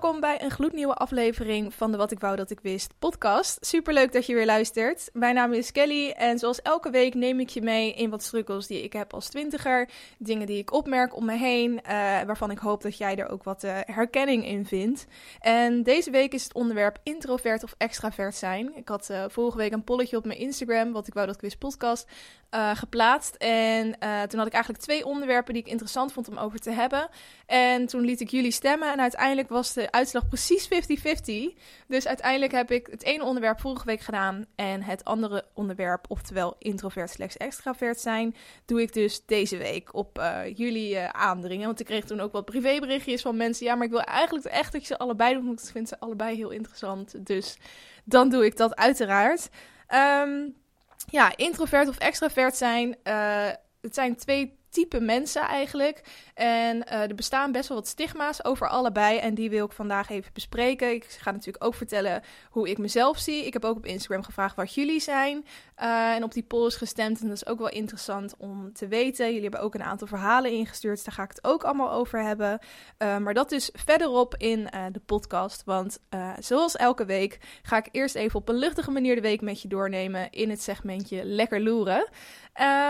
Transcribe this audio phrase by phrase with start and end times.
[0.00, 3.66] welkom bij een gloednieuwe aflevering van de Wat ik wou dat ik wist podcast.
[3.66, 5.10] Superleuk dat je weer luistert.
[5.12, 8.66] Mijn naam is Kelly en zoals elke week neem ik je mee in wat struggles
[8.66, 9.88] die ik heb als twintiger.
[10.18, 11.80] Dingen die ik opmerk om me heen, uh,
[12.22, 15.06] waarvan ik hoop dat jij er ook wat uh, herkenning in vindt.
[15.40, 18.76] En deze week is het onderwerp introvert of extravert zijn.
[18.76, 21.40] Ik had uh, vorige week een polletje op mijn Instagram, Wat ik wou dat ik
[21.40, 22.06] wist podcast,
[22.74, 23.34] geplaatst.
[23.34, 23.98] En
[24.28, 27.08] toen had ik eigenlijk twee onderwerpen die ik interessant vond om over te hebben.
[27.46, 31.58] En toen liet ik jullie stemmen en uiteindelijk was de uitslag precies 50-50.
[31.86, 36.56] Dus uiteindelijk heb ik het ene onderwerp vorige week gedaan en het andere onderwerp, oftewel
[36.58, 38.34] introvert slechts extravert zijn,
[38.64, 41.66] doe ik dus deze week op uh, jullie uh, aandringen.
[41.66, 43.66] Want ik kreeg toen ook wat privéberichtjes van mensen.
[43.66, 46.00] Ja, maar ik wil eigenlijk echt dat je ze allebei doet, want ik vind ze
[46.00, 47.26] allebei heel interessant.
[47.26, 47.56] Dus
[48.04, 49.48] dan doe ik dat uiteraard.
[49.94, 50.54] Um,
[51.10, 52.96] ja, introvert of extravert zijn.
[53.04, 53.48] Uh,
[53.80, 56.00] het zijn twee type mensen eigenlijk.
[56.34, 59.18] En uh, er bestaan best wel wat stigma's over allebei.
[59.18, 60.92] En die wil ik vandaag even bespreken.
[60.92, 63.46] Ik ga natuurlijk ook vertellen hoe ik mezelf zie.
[63.46, 65.44] Ik heb ook op Instagram gevraagd wat jullie zijn.
[65.82, 67.20] Uh, en op die poll is gestemd.
[67.20, 69.26] En dat is ook wel interessant om te weten.
[69.26, 71.04] Jullie hebben ook een aantal verhalen ingestuurd.
[71.04, 72.58] Daar ga ik het ook allemaal over hebben.
[72.98, 75.62] Uh, maar dat is verderop in de podcast.
[75.64, 75.98] Want
[76.38, 79.68] zoals elke week ga ik eerst even op een luchtige manier de week met je
[79.68, 80.30] doornemen.
[80.30, 82.08] In het segmentje Lekker Loeren.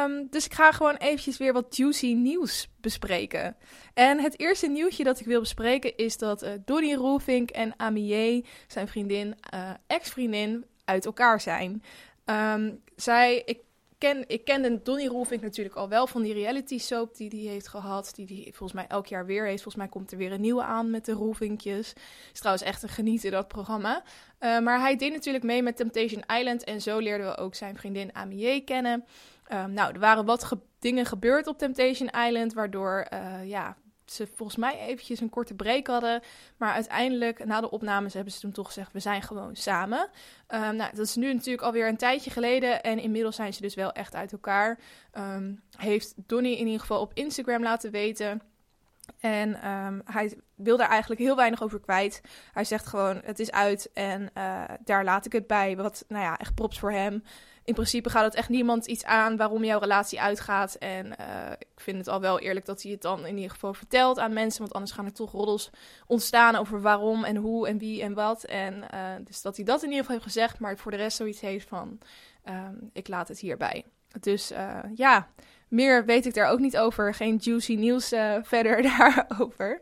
[0.04, 3.56] Um, dus ik ga gewoon eventjes weer wat juicy nieuws bespreken.
[3.94, 8.44] En het eerste nieuwtje dat ik wil bespreken is dat uh, Donnie Roelvink en Amier,
[8.66, 11.82] zijn vriendin, uh, ex-vriendin, uit elkaar zijn.
[12.24, 13.58] Um, zij, ik
[13.98, 17.68] ken, ik kende Donnie Roelvink natuurlijk al wel van die reality soap die hij heeft
[17.68, 18.12] gehad.
[18.14, 19.62] Die hij volgens mij elk jaar weer heeft.
[19.62, 21.92] Volgens mij komt er weer een nieuwe aan met de Roelvinkjes.
[22.32, 24.02] Is trouwens echt een genieten dat programma.
[24.40, 26.64] Uh, maar hij deed natuurlijk mee met Temptation Island.
[26.64, 29.04] En zo leerden we ook zijn vriendin Amier kennen.
[29.52, 34.26] Um, nou, er waren wat ge dingen gebeurd op Temptation Island, waardoor uh, ja, ze
[34.34, 36.22] volgens mij eventjes een korte break hadden.
[36.56, 40.10] Maar uiteindelijk, na de opnames, hebben ze toen toch gezegd: we zijn gewoon samen.
[40.48, 42.82] Um, nou, dat is nu natuurlijk alweer een tijdje geleden.
[42.82, 44.78] En inmiddels zijn ze dus wel echt uit elkaar.
[45.18, 48.42] Um, heeft Donnie in ieder geval op Instagram laten weten.
[49.20, 49.56] En
[50.04, 52.20] hij wil daar eigenlijk heel weinig over kwijt.
[52.52, 55.76] Hij zegt gewoon: het is uit en uh, daar laat ik het bij.
[55.76, 57.22] Wat, nou ja, echt props voor hem
[57.64, 60.74] in principe gaat het echt niemand iets aan waarom jouw relatie uitgaat.
[60.74, 63.74] En uh, ik vind het al wel eerlijk dat hij het dan in ieder geval
[63.74, 64.60] vertelt aan mensen.
[64.60, 65.70] Want anders gaan er toch roddels
[66.06, 68.44] ontstaan over waarom en hoe en wie en wat.
[68.44, 70.58] En uh, dus dat hij dat in ieder geval heeft gezegd.
[70.58, 71.98] Maar voor de rest zoiets heeft van,
[72.48, 73.84] um, ik laat het hierbij.
[74.20, 75.28] Dus uh, ja,
[75.68, 77.14] meer weet ik daar ook niet over.
[77.14, 78.08] Geen juicy nieuws
[78.52, 79.80] verder daarover.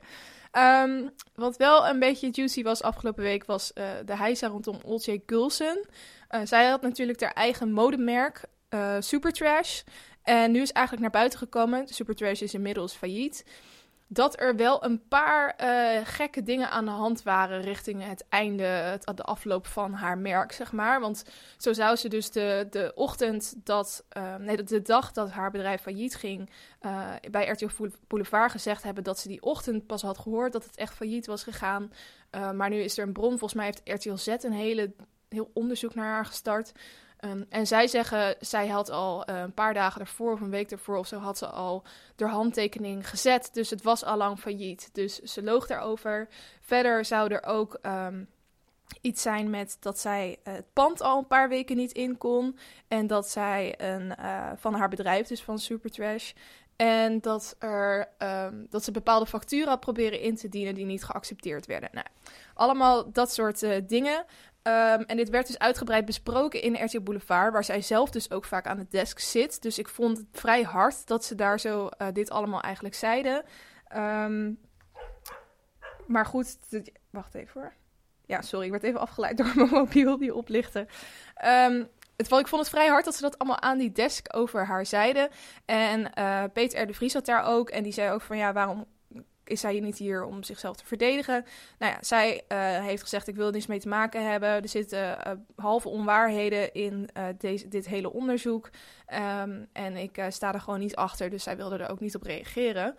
[0.58, 3.72] Um, wat wel een beetje juicy was afgelopen week was
[4.04, 5.86] de heisa rondom Olcay Gulsen.
[6.34, 9.82] Uh, zij had natuurlijk haar eigen modemerk, uh, Supertrash.
[10.22, 13.44] En nu is eigenlijk naar buiten gekomen, Supertrash is inmiddels failliet
[14.06, 18.62] dat er wel een paar uh, gekke dingen aan de hand waren richting het einde,
[18.62, 21.00] het, de afloop van haar merk, zeg maar.
[21.00, 21.24] Want
[21.56, 24.04] zo zou ze dus de, de ochtend dat,
[24.38, 26.50] nee, de dag dat haar bedrijf failliet ging,
[27.30, 30.94] bij RTL Boulevard gezegd hebben dat ze die ochtend pas had gehoord dat het echt
[30.94, 31.92] failliet was gegaan.
[32.30, 34.92] maar nu is er een bron, volgens mij heeft RTL Z een hele,
[35.32, 36.72] heel onderzoek naar haar gestart.
[37.24, 40.70] Um, en zij zeggen, zij had al uh, een paar dagen ervoor of een week
[40.70, 41.82] ervoor of zo, had ze al
[42.16, 43.50] de handtekening gezet.
[43.52, 44.88] Dus het was al lang failliet.
[44.92, 46.28] Dus ze loog daarover.
[46.60, 48.28] Verder zou er ook um,
[49.00, 52.58] iets zijn met dat zij uh, het pand al een paar weken niet in kon.
[52.88, 56.32] En dat zij een, uh, van haar bedrijf, dus van Supertrash,
[56.76, 61.04] en dat, er, um, dat ze bepaalde facturen had proberen in te dienen die niet
[61.04, 61.88] geaccepteerd werden.
[61.92, 62.06] Nou,
[62.54, 64.24] allemaal dat soort dingen.
[64.64, 68.44] Um, en dit werd dus uitgebreid besproken in RTL Boulevard, waar zij zelf dus ook
[68.44, 69.62] vaak aan de desk zit.
[69.62, 73.44] Dus ik vond het vrij hard dat ze daar zo uh, dit allemaal eigenlijk zeiden.
[73.96, 74.58] Um,
[76.06, 76.56] maar goed,
[77.10, 77.72] wacht even hoor.
[78.26, 80.86] Ja, sorry, ik werd even afgeleid door mijn mobiel die oplichtte.
[81.44, 84.66] Um, het, ik vond het vrij hard dat ze dat allemaal aan die desk over
[84.66, 85.28] haar zeiden.
[85.64, 86.86] En uh, Peter R.
[86.86, 87.70] de Vries zat daar ook.
[87.70, 88.86] En die zei ook van ja, waarom
[89.52, 91.44] is zij niet hier om zichzelf te verdedigen?
[91.78, 94.48] Nou ja, zij uh, heeft gezegd: Ik wil er niets mee te maken hebben.
[94.48, 98.70] Er zitten uh, halve onwaarheden in uh, deze, dit hele onderzoek.
[99.42, 102.22] Um, en ik sta er gewoon niet achter, dus zij wilde er ook niet op
[102.22, 102.94] reageren.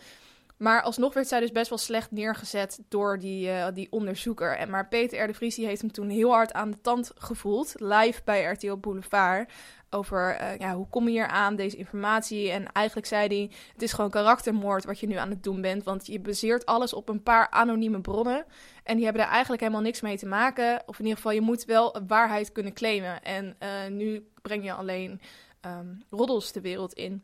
[0.64, 4.58] Maar alsnog werd zij dus best wel slecht neergezet door die, uh, die onderzoeker.
[4.58, 5.28] En maar Peter R.
[5.28, 7.74] de Vries heeft hem toen heel hard aan de tand gevoeld.
[7.78, 9.52] Live bij RTL Boulevard.
[9.90, 12.52] Over uh, ja, hoe kom je hier aan, deze informatie.
[12.52, 15.84] En eigenlijk zei hij, het is gewoon karaktermoord wat je nu aan het doen bent.
[15.84, 18.46] Want je baseert alles op een paar anonieme bronnen.
[18.84, 20.84] En die hebben daar eigenlijk helemaal niks mee te maken.
[20.86, 23.24] Of in ieder geval, je moet wel waarheid kunnen claimen.
[23.24, 25.22] En uh, nu breng je alleen
[25.66, 27.24] um, roddels de wereld in.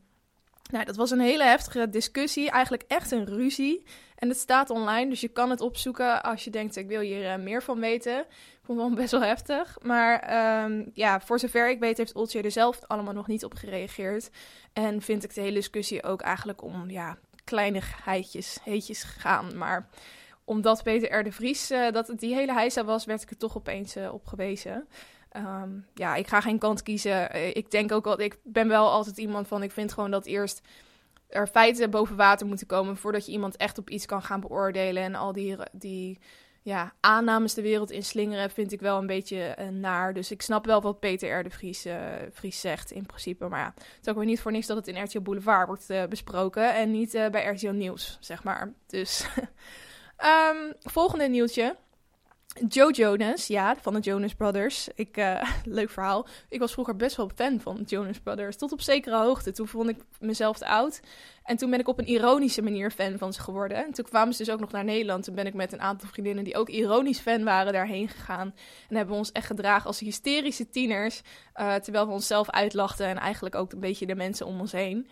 [0.69, 3.83] Nou, dat was een hele heftige discussie, eigenlijk echt een ruzie.
[4.15, 7.23] En het staat online, dus je kan het opzoeken als je denkt, ik wil hier
[7.23, 8.19] uh, meer van weten.
[8.19, 9.77] Ik vond het wel best wel heftig.
[9.81, 13.53] Maar um, ja, voor zover ik weet heeft Oltje er zelf allemaal nog niet op
[13.53, 14.29] gereageerd.
[14.73, 19.57] En vind ik de hele discussie ook eigenlijk om ja, kleinigheidjes, heetjes gaan.
[19.57, 19.89] Maar
[20.43, 21.23] omdat Peter R.
[21.23, 24.25] de Vries, uh, dat die hele heisa was, werd ik er toch opeens uh, op
[24.25, 24.87] gewezen.
[25.37, 27.55] Um, ja, ik ga geen kant kiezen.
[27.55, 30.61] Ik denk ook al, ik ben wel altijd iemand van, ik vind gewoon dat eerst
[31.29, 35.03] er feiten boven water moeten komen voordat je iemand echt op iets kan gaan beoordelen.
[35.03, 36.19] En al die, die
[36.61, 40.13] ja, aannames de wereld inslingeren vind ik wel een beetje uh, naar.
[40.13, 41.43] Dus ik snap wel wat Peter R.
[41.43, 41.95] de Vries, uh,
[42.31, 43.47] Vries zegt in principe.
[43.47, 46.09] Maar ja, het is ook weer niet voor niks dat het in RTL Boulevard wordt
[46.09, 48.73] besproken en niet bij RTL Nieuws, zeg maar.
[48.87, 49.27] Dus
[50.51, 51.75] um, volgende nieuwtje.
[52.67, 54.87] Joe Jonas, ja, van de Jonas Brothers.
[54.95, 56.27] Ik, uh, leuk verhaal.
[56.49, 58.57] Ik was vroeger best wel fan van de Jonas Brothers.
[58.57, 59.51] Tot op zekere hoogte.
[59.51, 61.01] Toen vond ik mezelf te oud.
[61.43, 63.85] En toen ben ik op een ironische manier fan van ze geworden.
[63.85, 65.23] En toen kwamen ze dus ook nog naar Nederland.
[65.23, 68.53] Toen ben ik met een aantal vriendinnen die ook ironisch fan waren daarheen gegaan.
[68.89, 71.21] En hebben we ons echt gedragen als hysterische tieners.
[71.55, 75.07] Uh, terwijl we onszelf uitlachten en eigenlijk ook een beetje de mensen om ons heen.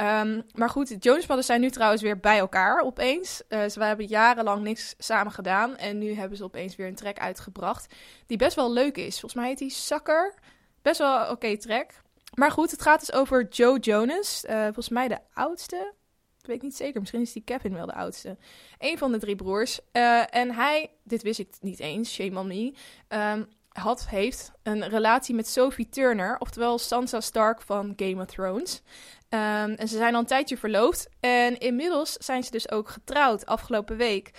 [0.00, 3.42] Um, maar goed, Jonas Brothers zijn nu trouwens weer bij elkaar opeens.
[3.48, 5.76] Uh, ze hebben jarenlang niks samen gedaan.
[5.76, 7.94] En nu hebben ze opeens weer een track uitgebracht.
[8.26, 9.20] Die best wel leuk is.
[9.20, 10.34] Volgens mij heet die Sucker.
[10.82, 11.90] Best wel oké track.
[12.34, 14.44] Maar goed, het gaat dus over Joe Jonas.
[14.44, 15.92] Uh, volgens mij de oudste.
[16.40, 17.00] Ik weet niet zeker.
[17.00, 18.36] Misschien is die Kevin wel de oudste.
[18.78, 19.80] Een van de drie broers.
[19.92, 22.74] Uh, en hij, dit wist ik niet eens, shame on me.
[23.08, 28.82] Um, had, heeft een relatie met Sophie Turner, oftewel Sansa Stark van Game of Thrones.
[29.28, 31.08] Um, en ze zijn al een tijdje verloofd.
[31.20, 34.30] En inmiddels zijn ze dus ook getrouwd afgelopen week.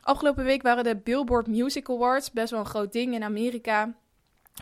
[0.00, 3.94] Afgelopen week waren de Billboard Music Awards best wel een groot ding in Amerika.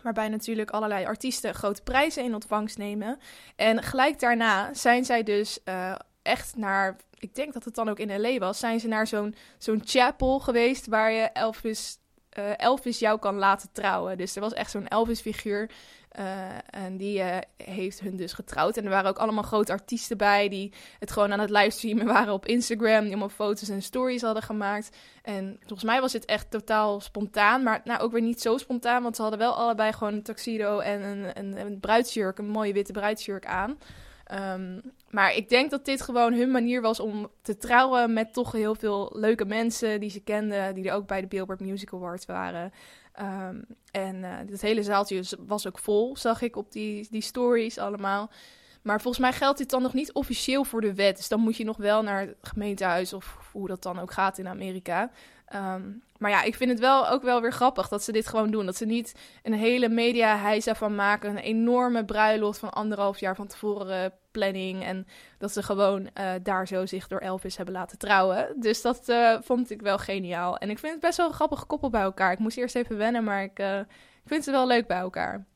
[0.03, 3.19] Waarbij natuurlijk allerlei artiesten grote prijzen in ontvangst nemen.
[3.57, 6.97] En gelijk daarna zijn zij dus uh, echt naar.
[7.19, 8.59] Ik denk dat het dan ook in LA was.
[8.59, 10.87] Zijn ze naar zo'n zo'n chapel geweest.
[10.87, 11.99] Waar je Elvis
[12.39, 14.19] uh, Elvis jou kan laten trouwen.
[14.19, 15.71] Dus er was echt zo'n Elvis-figuur.
[16.19, 18.77] Uh, en die uh, heeft hun dus getrouwd.
[18.77, 22.33] En er waren ook allemaal grote artiesten bij die het gewoon aan het livestreamen waren
[22.33, 23.01] op Instagram.
[23.01, 24.97] Die allemaal foto's en stories hadden gemaakt.
[25.23, 27.63] En volgens mij was het echt totaal spontaan.
[27.63, 29.03] Maar nou ook weer niet zo spontaan.
[29.03, 32.39] Want ze hadden wel allebei gewoon een tuxedo en een, een, een bruidsjurk.
[32.39, 33.79] Een mooie witte bruidsjurk aan.
[34.33, 34.81] Um,
[35.11, 38.75] maar ik denk dat dit gewoon hun manier was om te trouwen met toch heel
[38.75, 42.73] veel leuke mensen die ze kenden, die er ook bij de Billboard Music Awards waren.
[43.21, 47.79] Um, en uh, het hele zaaltje was ook vol, zag ik op die, die stories
[47.79, 48.31] allemaal.
[48.83, 51.17] Maar volgens mij geldt dit dan nog niet officieel voor de wet.
[51.17, 54.39] Dus dan moet je nog wel naar het gemeentehuis of hoe dat dan ook gaat
[54.39, 55.11] in Amerika.
[55.55, 58.51] Um, maar ja, ik vind het wel ook wel weer grappig dat ze dit gewoon
[58.51, 58.67] doen.
[58.67, 61.31] Dat ze niet een hele media heisa van maken.
[61.31, 64.85] Een enorme bruiloft van anderhalf jaar van tevoren planning.
[64.85, 65.07] En
[65.39, 68.55] dat ze gewoon uh, daar zo zich door Elvis hebben laten trouwen.
[68.57, 70.59] Dus dat uh, vond ik wel geniaal.
[70.59, 72.33] En ik vind het best wel een grappig koppel bij elkaar.
[72.33, 75.47] Ik moest eerst even wennen, maar ik, ik vind ze wel leuk bij elkaar.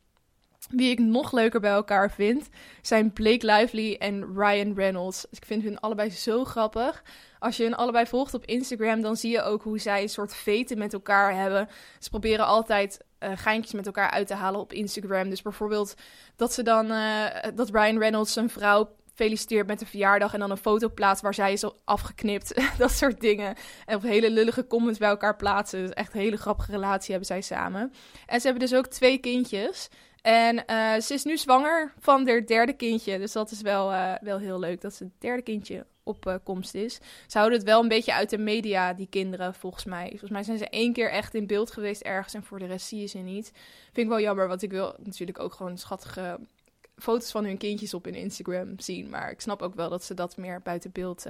[0.70, 2.48] Wie ik nog leuker bij elkaar vind,
[2.82, 5.26] zijn Blake Lively en Ryan Reynolds.
[5.30, 7.02] Ik vind hun allebei zo grappig.
[7.38, 10.34] Als je hen allebei volgt op Instagram, dan zie je ook hoe zij een soort
[10.34, 11.68] veten met elkaar hebben.
[11.98, 15.30] Ze proberen altijd uh, geintjes met elkaar uit te halen op Instagram.
[15.30, 15.94] Dus bijvoorbeeld
[16.36, 20.50] dat ze dan uh, dat Ryan Reynolds zijn vrouw feliciteert met de verjaardag en dan
[20.50, 22.62] een foto plaatst waar zij is afgeknipt.
[22.78, 23.54] dat soort dingen.
[23.86, 25.80] En op hele lullige comments bij elkaar plaatsen.
[25.80, 27.92] Dus echt een hele grappige relatie hebben zij samen.
[28.26, 29.88] En ze hebben dus ook twee kindjes.
[30.26, 33.18] En uh, ze is nu zwanger van haar derde kindje.
[33.18, 36.34] Dus dat is wel, uh, wel heel leuk dat ze het derde kindje op uh,
[36.44, 36.94] komst is.
[37.26, 40.08] Ze houden het wel een beetje uit de media, die kinderen, volgens mij.
[40.08, 42.86] Volgens mij zijn ze één keer echt in beeld geweest ergens en voor de rest
[42.86, 43.52] zie je ze niet.
[43.84, 46.38] Vind ik wel jammer, want ik wil natuurlijk ook gewoon schattige
[46.96, 49.08] foto's van hun kindjes op in Instagram zien.
[49.08, 51.26] Maar ik snap ook wel dat ze dat meer buiten beeld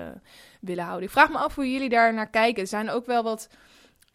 [0.61, 1.07] willen houden.
[1.07, 2.63] Ik vraag me af hoe jullie daar naar kijken.
[2.63, 3.49] Er zijn ook wel wat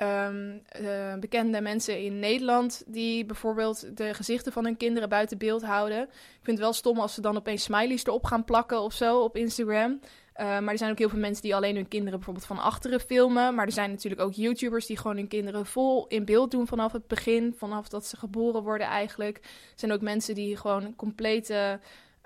[0.01, 5.63] um, uh, bekende mensen in Nederland die bijvoorbeeld de gezichten van hun kinderen buiten beeld
[5.63, 6.01] houden.
[6.01, 9.19] Ik vind het wel stom als ze dan opeens smileys erop gaan plakken of zo
[9.19, 9.99] op Instagram.
[10.35, 12.99] Uh, maar er zijn ook heel veel mensen die alleen hun kinderen bijvoorbeeld van achteren
[12.99, 13.55] filmen.
[13.55, 16.91] Maar er zijn natuurlijk ook YouTubers die gewoon hun kinderen vol in beeld doen vanaf
[16.91, 17.55] het begin.
[17.57, 19.37] Vanaf dat ze geboren worden eigenlijk.
[19.37, 21.79] Er zijn ook mensen die gewoon complete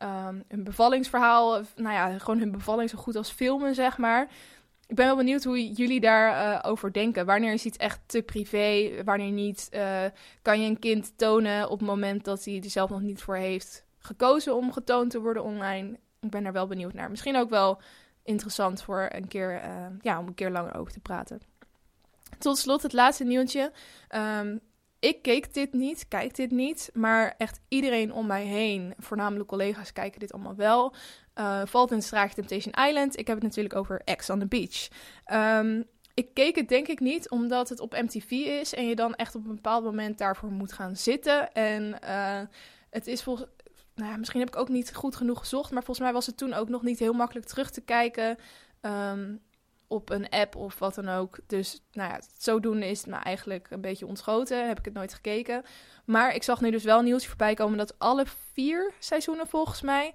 [0.03, 4.27] um, hun bevallingsverhaal, nou ja, gewoon hun bevalling zo goed als filmen, zeg maar
[4.87, 7.25] ik ben wel benieuwd hoe jullie daarover uh, over denken.
[7.25, 9.69] Wanneer is iets echt te privé, wanneer niet?
[9.71, 10.03] Uh,
[10.41, 13.35] kan je een kind tonen op het moment dat hij er zelf nog niet voor
[13.35, 15.99] heeft gekozen om getoond te worden online?
[16.19, 17.09] Ik ben daar wel benieuwd naar.
[17.09, 17.81] Misschien ook wel
[18.23, 21.41] interessant voor een keer, uh, ja, om een keer langer over te praten.
[22.37, 23.71] Tot slot het laatste nieuwtje.
[24.15, 24.61] Um,
[24.99, 29.93] ik keek dit niet, kijk dit niet, maar echt iedereen om mij heen, voornamelijk collega's,
[29.93, 30.93] kijken dit allemaal wel.
[31.39, 33.17] Uh, valt in de straat Temptation Island.
[33.17, 34.87] Ik heb het natuurlijk over X on the Beach.
[35.61, 39.15] Um, ik keek het denk ik niet, omdat het op MTV is en je dan
[39.15, 41.53] echt op een bepaald moment daarvoor moet gaan zitten.
[41.53, 42.41] En uh,
[42.89, 43.49] het is volgens.
[43.95, 46.53] Nou misschien heb ik ook niet goed genoeg gezocht, maar volgens mij was het toen
[46.53, 48.37] ook nog niet heel makkelijk terug te kijken
[48.81, 49.41] um,
[49.87, 51.39] op een app of wat dan ook.
[51.47, 54.67] Dus nou ja, zodoende is het me eigenlijk een beetje ontschoten.
[54.67, 55.63] Heb ik het nooit gekeken.
[56.05, 60.13] Maar ik zag nu dus wel nieuws voorbij komen dat alle vier seizoenen volgens mij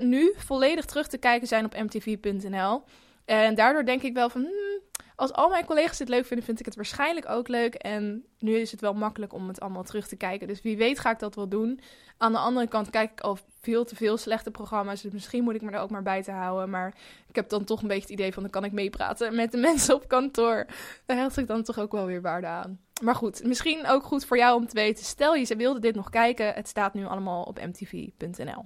[0.00, 2.82] nu volledig terug te kijken zijn op mtv.nl.
[3.24, 4.80] En daardoor denk ik wel van, hmm,
[5.16, 7.74] als al mijn collega's dit leuk vinden, vind ik het waarschijnlijk ook leuk.
[7.74, 10.48] En nu is het wel makkelijk om het allemaal terug te kijken.
[10.48, 11.80] Dus wie weet ga ik dat wel doen.
[12.18, 15.02] Aan de andere kant kijk ik al veel te veel slechte programma's.
[15.02, 16.70] Dus misschien moet ik me er ook maar bij te houden.
[16.70, 16.94] Maar
[17.28, 19.58] ik heb dan toch een beetje het idee van, dan kan ik meepraten met de
[19.68, 20.66] mensen op kantoor.
[21.06, 22.80] Daar hecht ik dan toch ook wel weer waarde aan.
[23.02, 25.04] Maar goed, misschien ook goed voor jou om te weten.
[25.04, 26.54] Stel je ze wilde dit nog kijken.
[26.54, 28.62] Het staat nu allemaal op mtv.nl.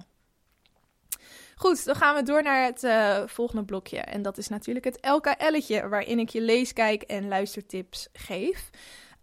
[1.61, 3.97] Goed, dan gaan we door naar het uh, volgende blokje.
[3.97, 8.69] En dat is natuurlijk het LKL'tje, waarin ik je leeskijk en luistertips geef.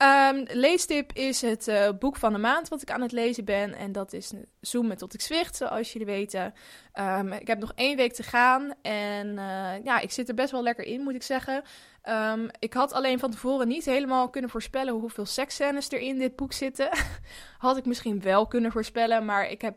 [0.03, 3.75] Um, leestip is het uh, boek van de maand wat ik aan het lezen ben.
[3.75, 6.55] En dat is Zoomen tot ik zwicht, zoals jullie weten.
[6.95, 8.75] Um, ik heb nog één week te gaan.
[8.83, 11.63] En uh, ja, ik zit er best wel lekker in, moet ik zeggen.
[12.09, 16.37] Um, ik had alleen van tevoren niet helemaal kunnen voorspellen hoeveel seksscènes er in dit
[16.37, 16.89] boek zitten.
[17.59, 19.77] had ik misschien wel kunnen voorspellen, maar ik heb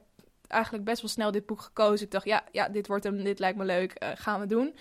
[0.52, 2.06] eigenlijk best wel snel dit boek gekozen.
[2.06, 4.76] Ik dacht, ja, ja dit wordt hem, dit lijkt me leuk, uh, gaan we doen.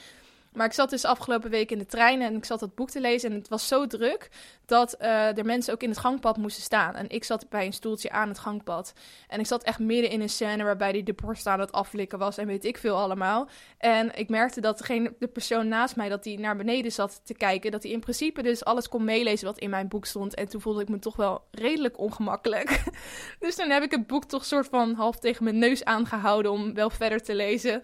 [0.53, 3.01] Maar ik zat dus afgelopen week in de trein en ik zat dat boek te
[3.01, 3.31] lezen.
[3.31, 4.29] En het was zo druk
[4.67, 6.95] dat uh, er mensen ook in het gangpad moesten staan.
[6.95, 8.93] En ik zat bij een stoeltje aan het gangpad.
[9.29, 12.19] En ik zat echt midden in een scène waarbij die de borst aan het aflikken
[12.19, 12.39] was.
[12.39, 13.49] En weet ik veel allemaal.
[13.79, 17.35] En ik merkte dat degene, de persoon naast mij, dat die naar beneden zat te
[17.35, 17.71] kijken.
[17.71, 20.35] Dat hij in principe dus alles kon meelezen wat in mijn boek stond.
[20.35, 22.83] En toen voelde ik me toch wel redelijk ongemakkelijk.
[23.41, 26.75] dus toen heb ik het boek toch soort van half tegen mijn neus aangehouden om
[26.75, 27.83] wel verder te lezen.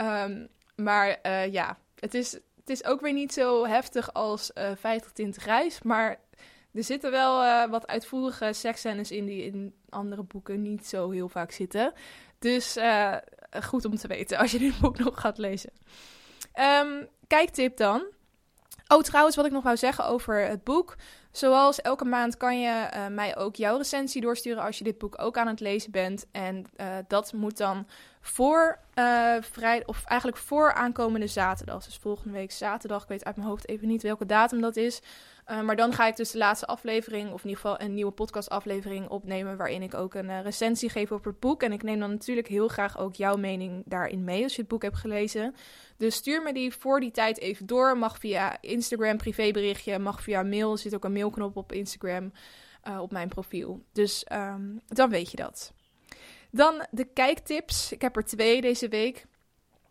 [0.00, 4.70] Um, maar uh, ja, het is, het is ook weer niet zo heftig als uh,
[4.76, 5.82] 50 Tinten Grijs.
[5.82, 6.20] Maar
[6.72, 11.28] er zitten wel uh, wat uitvoerige seksscènes in die in andere boeken niet zo heel
[11.28, 11.92] vaak zitten.
[12.38, 13.16] Dus uh,
[13.62, 15.72] goed om te weten als je dit boek nog gaat lezen.
[16.54, 18.06] Um, kijktip dan.
[18.88, 20.96] Oh, trouwens, wat ik nog wou zeggen over het boek.
[21.30, 25.36] Zoals elke maand kan je mij ook jouw recensie doorsturen als je dit boek ook
[25.36, 26.26] aan het lezen bent.
[26.32, 26.66] En
[27.08, 27.86] dat moet dan
[28.28, 31.84] voor uh, vrijdag, of eigenlijk voor aankomende zaterdag.
[31.84, 33.02] Dus volgende week zaterdag.
[33.02, 35.00] Ik weet uit mijn hoofd even niet welke datum dat is.
[35.50, 38.12] Uh, maar dan ga ik dus de laatste aflevering, of in ieder geval een nieuwe
[38.12, 39.56] podcastaflevering opnemen.
[39.56, 41.62] Waarin ik ook een uh, recensie geef op het boek.
[41.62, 44.70] En ik neem dan natuurlijk heel graag ook jouw mening daarin mee als je het
[44.70, 45.54] boek hebt gelezen.
[45.96, 47.98] Dus stuur me die voor die tijd even door.
[47.98, 49.98] Mag via Instagram, privéberichtje.
[49.98, 50.72] Mag via mail.
[50.72, 52.32] Er zit ook een mailknop op Instagram
[53.00, 53.84] op mijn profiel.
[53.92, 55.72] Dus um, dan weet je dat.
[56.56, 57.92] Dan de kijktips.
[57.92, 59.26] Ik heb er twee deze week.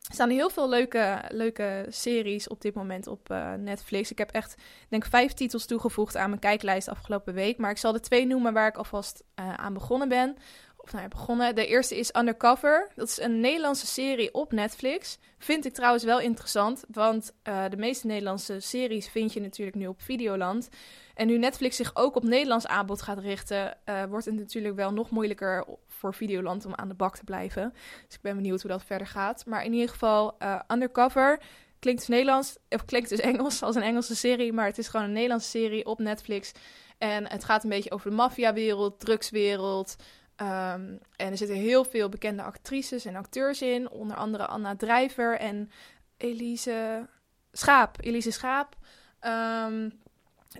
[0.08, 4.12] Er staan heel veel leuke, leuke series op dit moment op uh, Netflix.
[4.12, 4.56] Ik heb echt,
[4.90, 7.58] denk vijf titels toegevoegd aan mijn kijklijst afgelopen week.
[7.58, 10.38] Maar ik zal de twee noemen waar ik alvast uh, aan begonnen ben.
[10.86, 11.56] Of nou begonnen.
[11.56, 12.92] De eerste is Undercover.
[12.96, 15.18] Dat is een Nederlandse serie op Netflix.
[15.38, 16.84] Vind ik trouwens wel interessant.
[16.92, 20.70] Want uh, de meeste Nederlandse series vind je natuurlijk nu op Videoland.
[21.14, 24.94] En nu Netflix zich ook op Nederlands aanbod gaat richten, uh, wordt het natuurlijk wel
[24.94, 27.74] nog moeilijker voor Videoland om aan de bak te blijven.
[28.06, 29.46] Dus ik ben benieuwd hoe dat verder gaat.
[29.46, 31.40] Maar in ieder geval, uh, Undercover
[31.80, 35.06] klinkt dus Nederlands, of klinkt dus Engels als een Engelse serie, maar het is gewoon
[35.06, 36.52] een Nederlandse serie op Netflix.
[36.98, 39.96] En het gaat een beetje over de maffiawereld, drugswereld.
[40.42, 45.38] Um, en er zitten heel veel bekende actrices en acteurs in, onder andere Anna Drijver
[45.40, 45.72] en
[46.18, 47.08] Elise
[47.52, 47.98] Schaap.
[48.00, 48.76] Elise Schaap.
[49.22, 50.00] Um,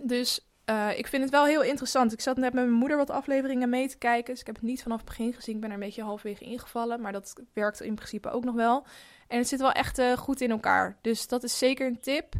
[0.02, 2.12] dus uh, ik vind het wel heel interessant.
[2.12, 4.32] Ik zat net met mijn moeder wat afleveringen mee te kijken.
[4.32, 5.54] Dus ik heb het niet vanaf het begin gezien.
[5.54, 7.00] Ik ben er een beetje halfwege ingevallen.
[7.00, 8.86] Maar dat werkt in principe ook nog wel.
[9.28, 10.98] En het zit wel echt uh, goed in elkaar.
[11.00, 12.34] Dus dat is zeker een tip.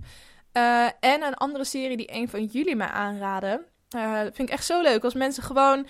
[0.52, 3.66] Uh, en een andere serie die een van jullie mij aanraden.
[3.94, 5.04] Uh, vind ik echt zo leuk.
[5.04, 5.86] Als mensen gewoon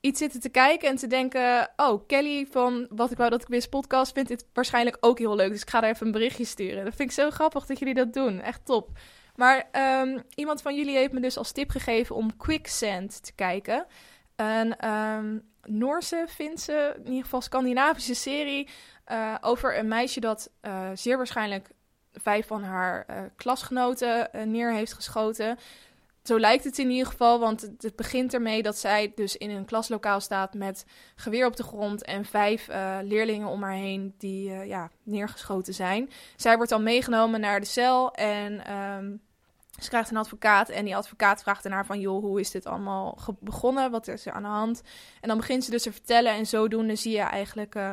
[0.00, 3.48] iets zitten te kijken en te denken: Oh, Kelly van Wat ik wou dat ik
[3.48, 5.50] wist podcast vindt dit waarschijnlijk ook heel leuk.
[5.50, 6.84] Dus ik ga daar even een berichtje sturen.
[6.84, 8.40] Dat vind ik zo grappig dat jullie dat doen.
[8.40, 8.90] Echt top.
[9.34, 9.68] Maar
[10.02, 13.86] um, iemand van jullie heeft me dus als tip gegeven om Quicksand te kijken.
[14.36, 18.68] Een um, Noorse, Finse, in ieder geval Scandinavische serie
[19.12, 21.70] uh, over een meisje dat uh, zeer waarschijnlijk
[22.12, 25.58] vijf van haar klasgenoten neer heeft geschoten.
[26.28, 29.64] Zo lijkt het in ieder geval, want het, begint ermee dat zij dus in een
[29.64, 30.84] klaslokaal staat met
[31.16, 35.74] geweer op de grond en vijf uh, leerlingen om haar heen die uh, ja, neergeschoten
[35.74, 36.10] zijn.
[36.36, 39.20] Zij wordt dan meegenomen naar de cel en um,
[39.78, 42.00] Ze krijgt een advocaat en die advocaat vraagt aan haar van...
[42.00, 43.90] joh, hoe is dit allemaal begonnen?
[43.90, 44.82] Wat is er aan de hand?
[45.20, 47.74] En dan begint ze dus te vertellen en zodoende zie je eigenlijk...
[47.74, 47.92] Uh,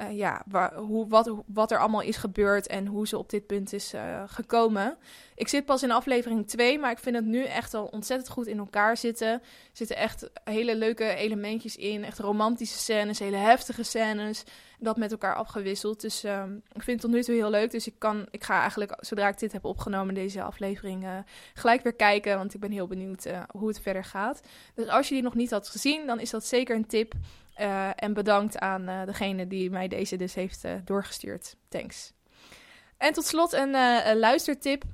[0.00, 3.72] uh, ja, hoe, wat, wat er allemaal is gebeurd en hoe ze op dit punt
[3.72, 4.96] is uh, gekomen.
[5.34, 8.46] Ik zit pas in aflevering 2, maar ik vind het nu echt al ontzettend goed
[8.46, 9.28] in elkaar zitten.
[9.28, 9.40] Er
[9.72, 14.44] zitten echt hele leuke elementjes in, echt romantische scènes, hele heftige scènes.
[14.78, 16.00] Dat met elkaar afgewisseld.
[16.00, 17.70] Dus uh, ik vind het tot nu toe heel leuk.
[17.70, 21.18] Dus ik, kan, ik ga eigenlijk, zodra ik dit heb opgenomen, deze aflevering, uh,
[21.54, 22.36] gelijk weer kijken.
[22.36, 24.40] Want ik ben heel benieuwd hoe het verder gaat.
[24.74, 27.14] Dus als je die nog niet had gezien, dan is dat zeker een tip.
[27.60, 31.56] Uh, en bedankt aan uh, degene die mij deze dus heeft uh, doorgestuurd.
[31.68, 32.12] Thanks.
[32.96, 33.70] En tot slot een,
[34.18, 34.84] luistertip.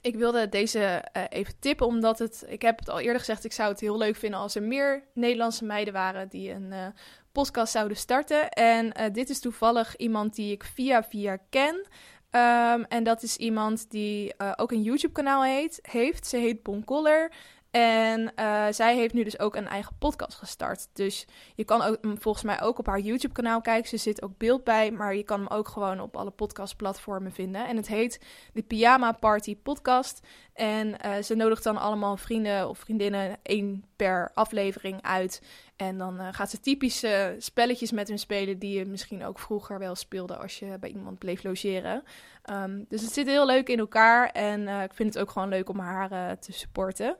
[0.00, 3.70] Ik wilde deze even tippen, omdat het, ik heb het al eerder gezegd, ik zou
[3.70, 6.94] het heel leuk vinden als er meer Nederlandse meiden waren die een
[7.32, 8.48] podcast zouden starten.
[8.48, 11.74] En dit is toevallig iemand die ik via via ken.
[11.74, 15.44] Um, en dat is iemand die ook een YouTube-kanaal
[15.82, 16.26] heeft.
[16.26, 17.32] Ze heet Bon Coller.
[17.74, 20.88] En uh, zij heeft nu dus ook een eigen podcast gestart.
[20.92, 23.88] Dus je kan ook, mm, volgens mij ook op haar YouTube-kanaal kijken.
[23.88, 27.66] Ze zit ook beeld bij, maar je kan hem ook gewoon op alle podcastplatformen vinden.
[27.66, 28.20] En het heet
[28.52, 30.20] de Pyjama Party Podcast.
[30.54, 35.42] En uh, ze nodigt dan allemaal vrienden of vriendinnen één per aflevering uit.
[35.76, 39.78] En dan uh, gaat ze typische spelletjes met hun spelen die je misschien ook vroeger
[39.78, 42.02] wel speelde als je bij iemand bleef logeren.
[42.50, 45.68] Um, dus het zit heel leuk in elkaar en ik vind het ook gewoon leuk
[45.68, 47.16] om haar te supporten.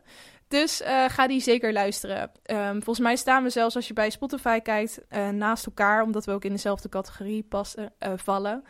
[0.48, 2.30] Dus ga die zeker luisteren.
[2.46, 5.00] Um, volgens mij staan we zelfs als je bij Spotify kijkt
[5.32, 8.64] naast elkaar, omdat we ook in dezelfde categorie passen, vallen.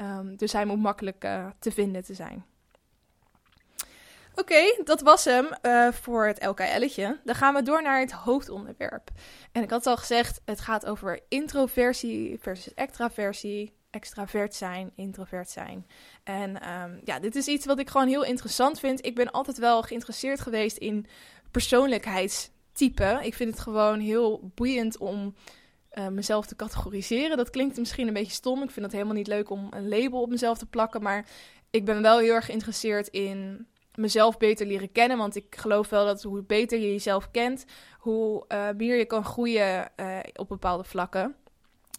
[0.00, 1.20] Um, dus hij moet makkelijk
[1.58, 2.44] te vinden te zijn.
[4.40, 5.48] Oké, dat was hem
[5.92, 7.20] voor het LKL'tje.
[7.24, 9.10] Dan gaan we door naar het hoofdonderwerp.
[9.52, 15.86] En ik had al gezegd, het gaat over introversie versus extraversie extravert zijn, introvert zijn.
[16.24, 19.06] En um, ja, dit is iets wat ik gewoon heel interessant vind.
[19.06, 21.06] Ik ben altijd wel geïnteresseerd geweest in
[21.50, 23.22] persoonlijkheidstypen.
[23.22, 25.34] Ik vind het gewoon heel boeiend om
[25.92, 27.36] uh, mezelf te categoriseren.
[27.36, 28.62] Dat klinkt misschien een beetje stom.
[28.62, 31.02] Ik vind het helemaal niet leuk om een label op mezelf te plakken.
[31.02, 31.26] Maar
[31.70, 33.66] ik ben wel heel erg geïnteresseerd in
[34.00, 35.18] mezelf beter leren kennen.
[35.18, 37.64] Want ik geloof wel dat hoe beter je jezelf kent,
[37.98, 41.34] hoe uh, meer je kan groeien uh, op bepaalde vlakken.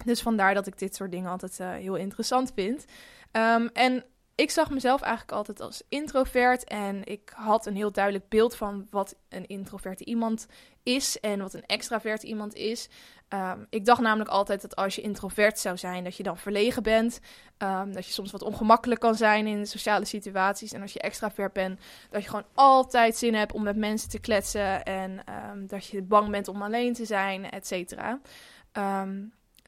[0.05, 2.85] Dus vandaar dat ik dit soort dingen altijd uh, heel interessant vind.
[3.31, 4.03] Um, en
[4.35, 8.87] ik zag mezelf eigenlijk altijd als introvert en ik had een heel duidelijk beeld van
[8.89, 10.47] wat een introverte iemand
[10.83, 12.89] is en wat een extraverte iemand is.
[13.29, 16.83] Um, ik dacht namelijk altijd dat als je introvert zou zijn, dat je dan verlegen
[16.83, 17.19] bent.
[17.57, 20.73] Um, dat je soms wat ongemakkelijk kan zijn in sociale situaties.
[20.73, 24.19] En als je extravert bent, dat je gewoon altijd zin hebt om met mensen te
[24.19, 24.83] kletsen.
[24.83, 28.19] En um, dat je bang bent om alleen te zijn, et cetera.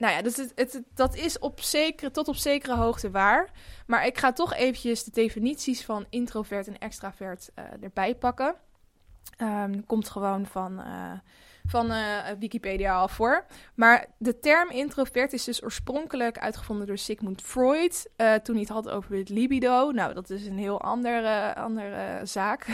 [0.04, 3.52] Nou ja, dus het, het, dat is op zekere, tot op zekere hoogte waar.
[3.88, 8.56] Maar ik ga toch eventjes de definities van introvert en extravert uh, erbij pakken.
[9.38, 11.12] Um, komt gewoon van uh,
[11.66, 13.46] van uh, Wikipedia al voor.
[13.76, 18.10] Maar de term introvert is dus oorspronkelijk uitgevonden door Sigmund Freud.
[18.18, 19.92] Uh, toen hij het had over het libido.
[19.92, 22.66] Nou, dat is een heel andere, andere zaak.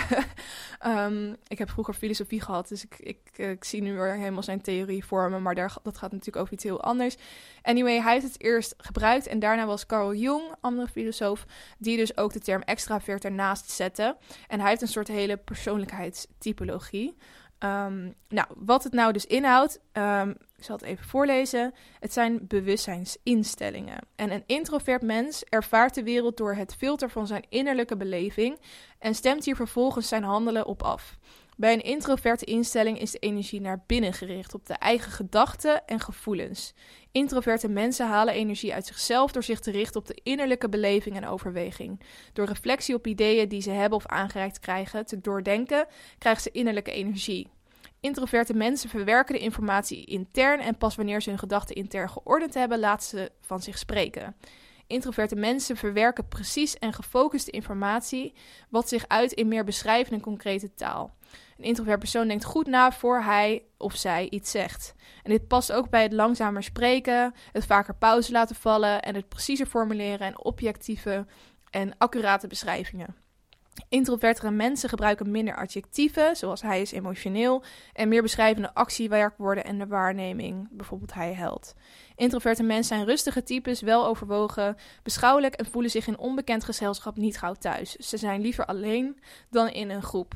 [0.85, 4.61] um, ik heb vroeger filosofie gehad, dus ik, ik, ik zie nu weer helemaal zijn
[4.61, 5.41] theorie vormen.
[5.41, 7.17] Maar daar, dat gaat natuurlijk over iets heel anders.
[7.61, 9.27] Anyway, hij heeft het eerst gebruikt.
[9.27, 11.45] En daarna was Carl Jung, andere filosoof,
[11.77, 14.17] die dus ook de term extravert ernaast zette.
[14.47, 17.17] En hij heeft een soort hele persoonlijkheidstypologie.
[17.63, 21.73] Um, nou, wat het nou dus inhoudt, um, ik zal het even voorlezen.
[21.99, 23.99] Het zijn bewustzijnsinstellingen.
[24.15, 28.59] En een introvert mens ervaart de wereld door het filter van zijn innerlijke beleving
[28.99, 31.17] en stemt hier vervolgens zijn handelen op af.
[31.59, 35.99] Bij een introverte instelling is de energie naar binnen gericht op de eigen gedachten en
[35.99, 36.73] gevoelens.
[37.11, 41.27] Introverte mensen halen energie uit zichzelf door zich te richten op de innerlijke beleving en
[41.27, 42.01] overweging.
[42.33, 46.91] Door reflectie op ideeën die ze hebben of aangereikt krijgen te doordenken, krijgen ze innerlijke
[46.91, 47.47] energie.
[47.99, 52.79] Introverte mensen verwerken de informatie intern en pas wanneer ze hun gedachten intern geordend hebben,
[52.79, 54.35] laten ze van zich spreken.
[54.87, 58.33] Introverte mensen verwerken precies en gefocuste informatie,
[58.69, 61.17] wat zich uit in meer beschrijvende en concrete taal.
[61.59, 64.93] Een introvert persoon denkt goed na voor hij of zij iets zegt.
[65.23, 69.29] En dit past ook bij het langzamer spreken, het vaker pauze laten vallen en het
[69.29, 71.25] preciezer formuleren en objectieve
[71.69, 73.15] en accurate beschrijvingen.
[73.89, 79.87] Introvertere mensen gebruiken minder adjectieven, zoals hij is emotioneel, en meer beschrijvende actiewerkwoorden en de
[79.87, 81.75] waarneming, bijvoorbeeld hij helpt.
[82.15, 87.37] Introverte mensen zijn rustige types, wel overwogen, beschouwelijk en voelen zich in onbekend gezelschap niet
[87.37, 87.95] gauw thuis.
[87.95, 89.19] Ze zijn liever alleen
[89.49, 90.33] dan in een groep.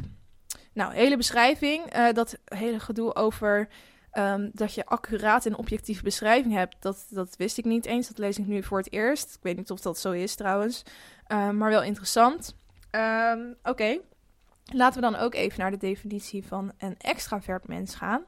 [0.73, 3.67] Nou, hele beschrijving, uh, dat hele gedoe over
[4.13, 8.07] um, dat je accuraat en objectieve beschrijving hebt, dat, dat wist ik niet eens.
[8.07, 9.35] Dat lees ik nu voor het eerst.
[9.35, 10.83] Ik weet niet of dat zo is trouwens,
[11.27, 12.55] uh, maar wel interessant.
[12.91, 13.97] Um, Oké.
[14.73, 18.23] Laten we dan ook even naar de definitie van een extravert mens gaan.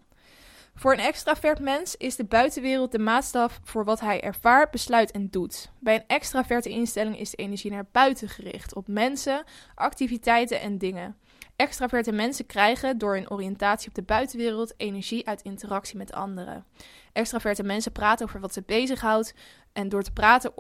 [0.76, 5.30] Voor een extravert mens is de buitenwereld de maatstaf voor wat hij ervaart, besluit en
[5.30, 5.72] doet.
[5.80, 9.44] Bij een extraverte instelling is de energie naar buiten gericht, op mensen,
[9.76, 11.16] activiteiten en dingen.
[11.56, 16.66] Extraverte mensen krijgen door hun oriëntatie op de buitenwereld energie uit interactie met anderen.
[17.14, 19.34] Extraverte mensen praten over wat ze bezighoudt
[19.74, 20.58] en door te praten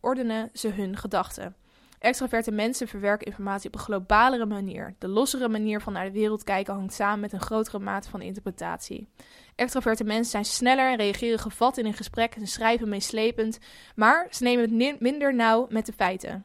[0.00, 1.56] ordenen, ze hun gedachten.
[1.98, 4.94] Extraverte mensen verwerken informatie op een globalere manier.
[4.98, 8.22] De lossere manier van naar de wereld kijken hangt samen met een grotere mate van
[8.22, 9.08] interpretatie.
[9.54, 13.58] Extraverte mensen zijn sneller en reageren gevat in een gesprek en schrijven meeslepend,
[13.94, 16.44] maar ze nemen het minder nauw met de feiten.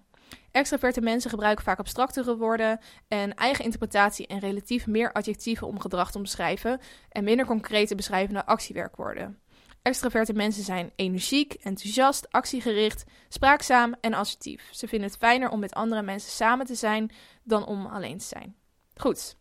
[0.52, 6.12] Extraverte mensen gebruiken vaak abstractere woorden en eigen interpretatie en relatief meer adjectieven om gedrag
[6.12, 9.40] te omschrijven en minder concrete beschrijvende actiewerkwoorden.
[9.82, 14.68] Extraverte mensen zijn energiek, enthousiast, actiegericht, spraakzaam en assertief.
[14.72, 17.12] Ze vinden het fijner om met andere mensen samen te zijn
[17.44, 18.56] dan om alleen te zijn.
[18.96, 19.36] Goed.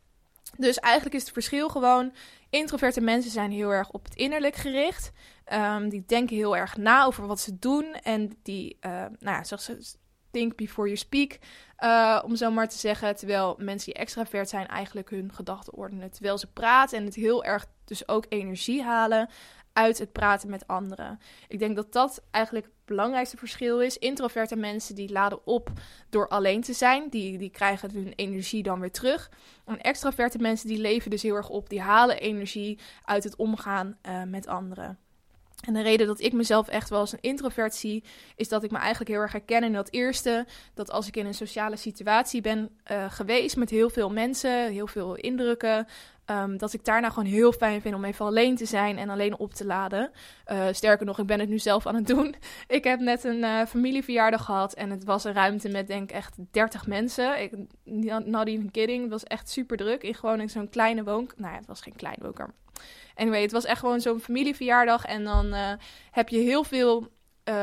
[0.56, 2.12] Dus eigenlijk is het verschil gewoon:
[2.50, 5.12] introverte mensen zijn heel erg op het innerlijk gericht.
[5.52, 7.84] Um, die denken heel erg na over wat ze doen.
[8.02, 9.96] En die, uh, nou ja, zoals ze
[10.34, 11.38] think before you speak,
[11.78, 13.16] uh, om zo maar te zeggen.
[13.16, 16.10] Terwijl mensen die extravert zijn eigenlijk hun gedachten ordenen.
[16.10, 19.28] Terwijl ze praten en het heel erg dus ook energie halen
[19.74, 21.18] uit het praten met anderen.
[21.48, 23.98] Ik denk dat dat eigenlijk het belangrijkste verschil is.
[23.98, 25.70] Introverte mensen die laden op
[26.10, 27.08] door alleen te zijn.
[27.08, 29.30] Die, die krijgen hun energie dan weer terug.
[29.64, 31.68] En extraverte mensen die leven dus heel erg op.
[31.68, 34.98] Die halen energie uit het omgaan uh, met anderen.
[35.66, 38.04] En de reden dat ik mezelf echt wel als een introvert zie,
[38.36, 40.46] is dat ik me eigenlijk heel erg herken in dat eerste.
[40.74, 44.86] Dat als ik in een sociale situatie ben uh, geweest met heel veel mensen, heel
[44.86, 45.86] veel indrukken,
[46.30, 49.38] Um, dat ik daarna gewoon heel fijn vind om even alleen te zijn en alleen
[49.38, 50.10] op te laden.
[50.52, 52.34] Uh, sterker nog, ik ben het nu zelf aan het doen.
[52.66, 56.16] Ik heb net een uh, familieverjaardag gehad en het was een ruimte met denk ik
[56.16, 57.42] echt 30 mensen.
[57.42, 57.52] Ik,
[58.24, 61.40] not even kidding, het was echt super druk in gewoon in zo'n kleine woonkamer.
[61.40, 62.54] Nou ja, het was geen kleine woonkamer.
[63.14, 65.72] Anyway, het was echt gewoon zo'n familieverjaardag en dan uh,
[66.10, 67.12] heb je heel veel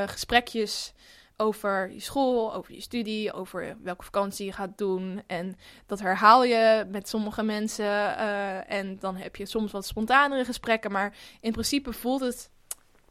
[0.05, 0.93] gesprekjes
[1.41, 5.23] over je school, over je studie, over welke vakantie je gaat doen.
[5.27, 7.85] En dat herhaal je met sommige mensen.
[7.85, 10.91] Uh, en dan heb je soms wat spontanere gesprekken.
[10.91, 12.49] Maar in principe voelt het.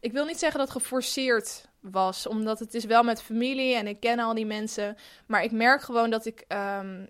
[0.00, 4.00] Ik wil niet zeggen dat geforceerd was, omdat het is wel met familie en ik
[4.00, 4.96] ken al die mensen.
[5.26, 7.08] Maar ik merk gewoon dat ik um,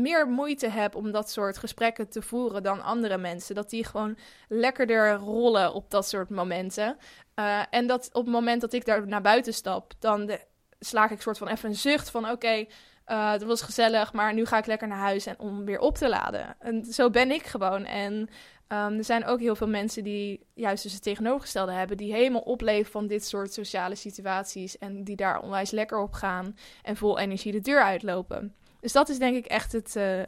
[0.00, 3.54] meer moeite heb om dat soort gesprekken te voeren dan andere mensen.
[3.54, 6.96] Dat die gewoon lekkerder rollen op dat soort momenten.
[7.34, 10.40] Uh, en dat op het moment dat ik daar naar buiten stap, dan de,
[10.78, 12.68] slaak ik soort van even een zucht van oké, okay,
[13.06, 15.96] uh, het was gezellig, maar nu ga ik lekker naar huis en om weer op
[15.96, 16.56] te laden.
[16.58, 17.84] En zo ben ik gewoon.
[17.84, 18.12] En
[18.72, 22.40] um, er zijn ook heel veel mensen die juist dus het tegenovergestelde hebben, die helemaal
[22.40, 27.18] opleven van dit soort sociale situaties en die daar onwijs lekker op gaan en vol
[27.18, 28.54] energie de deur uitlopen.
[28.80, 30.22] Dus dat is denk ik echt het, uh,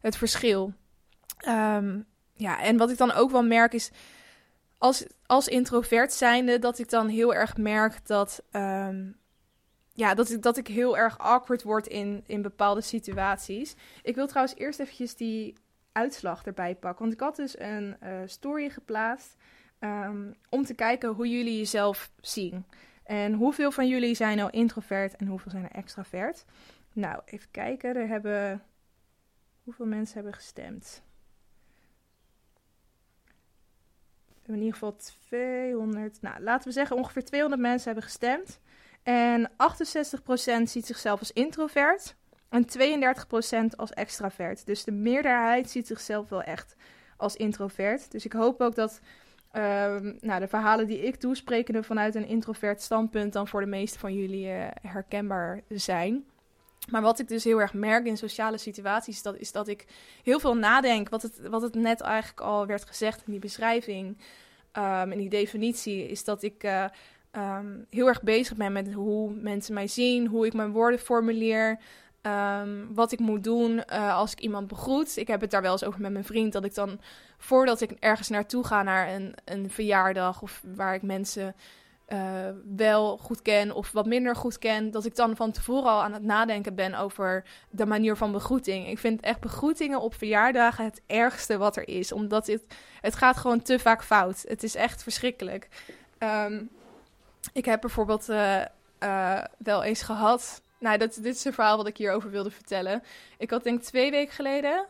[0.00, 0.72] het verschil.
[1.48, 3.90] Um, ja, en wat ik dan ook wel merk is
[4.78, 9.20] als, als introvert zijnde, dat ik dan heel erg merk dat um,
[9.94, 13.74] ja, dat ik, dat ik heel erg awkward word in, in bepaalde situaties.
[14.02, 15.54] Ik wil trouwens eerst eventjes die
[15.92, 17.00] uitslag erbij pakken.
[17.00, 19.36] Want ik had dus een uh, story geplaatst
[19.80, 22.66] um, om te kijken hoe jullie jezelf zien.
[23.04, 26.44] En hoeveel van jullie zijn nou introvert en hoeveel zijn er extravert?
[26.92, 27.96] Nou, even kijken.
[27.96, 28.62] Er hebben...
[29.62, 31.02] Hoeveel mensen hebben gestemd?
[34.28, 36.20] We hebben in ieder geval 200...
[36.20, 38.60] Nou, laten we zeggen ongeveer 200 mensen hebben gestemd.
[39.02, 39.52] En 68%
[40.62, 42.16] ziet zichzelf als introvert
[42.48, 42.66] en
[43.72, 44.66] 32% als extravert.
[44.66, 46.76] Dus de meerderheid ziet zichzelf wel echt
[47.16, 48.10] als introvert.
[48.10, 49.00] Dus ik hoop ook dat
[49.52, 53.98] uh, nou, de verhalen die ik toespreken vanuit een introvert standpunt dan voor de meeste
[53.98, 56.24] van jullie uh, herkenbaar zijn.
[56.90, 59.86] Maar wat ik dus heel erg merk in sociale situaties, dat is dat ik
[60.22, 61.08] heel veel nadenk.
[61.08, 64.18] Wat het, wat het net eigenlijk al werd gezegd in die beschrijving,
[64.72, 66.84] um, in die definitie, is dat ik uh,
[67.32, 71.78] um, heel erg bezig ben met hoe mensen mij zien, hoe ik mijn woorden formuleer.
[72.26, 75.16] Um, wat ik moet doen uh, als ik iemand begroet.
[75.16, 76.52] Ik heb het daar wel eens over met mijn vriend.
[76.52, 77.00] Dat ik dan
[77.38, 81.54] voordat ik ergens naartoe ga, naar een, een verjaardag of waar ik mensen
[82.12, 82.18] uh,
[82.76, 86.12] wel goed ken of wat minder goed ken, dat ik dan van tevoren al aan
[86.12, 88.88] het nadenken ben over de manier van begroeting.
[88.88, 92.62] Ik vind echt begroetingen op verjaardagen het ergste wat er is, omdat het,
[93.00, 94.44] het gaat gewoon te vaak fout.
[94.48, 95.68] Het is echt verschrikkelijk.
[96.18, 96.70] Um,
[97.52, 98.62] ik heb bijvoorbeeld uh,
[99.00, 100.62] uh, wel eens gehad.
[100.78, 103.02] Nou, dat, dit is een verhaal wat ik hierover wilde vertellen.
[103.38, 104.86] Ik had denk twee weken geleden,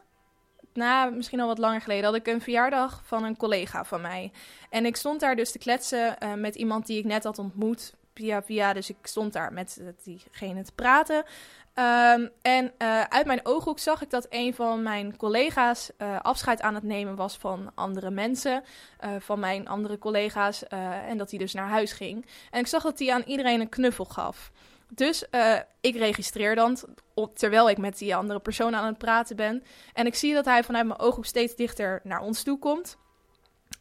[0.74, 4.32] na misschien al wat langer geleden, had ik een verjaardag van een collega van mij.
[4.70, 7.94] En ik stond daar dus te kletsen uh, met iemand die ik net had ontmoet
[8.14, 8.72] via via.
[8.72, 11.24] Dus ik stond daar met diegene te praten.
[11.74, 15.90] Ehm, en uh, uit mijn ooghoek zag ik dat een van mijn collega's
[16.22, 18.64] afscheid aan het nemen was van andere mensen,
[19.18, 20.68] van mijn andere collega's,
[21.08, 22.26] en dat hij dus naar huis ging.
[22.50, 24.51] En ik zag dat hij aan iedereen een knuffel gaf.
[24.94, 25.24] Dus
[25.80, 26.78] ik registreer dan,
[27.34, 29.62] terwijl ik met die andere persoon aan het praten ben.
[29.92, 32.96] En ik zie dat hij vanuit mijn ooghoek steeds dichter naar ons toe komt.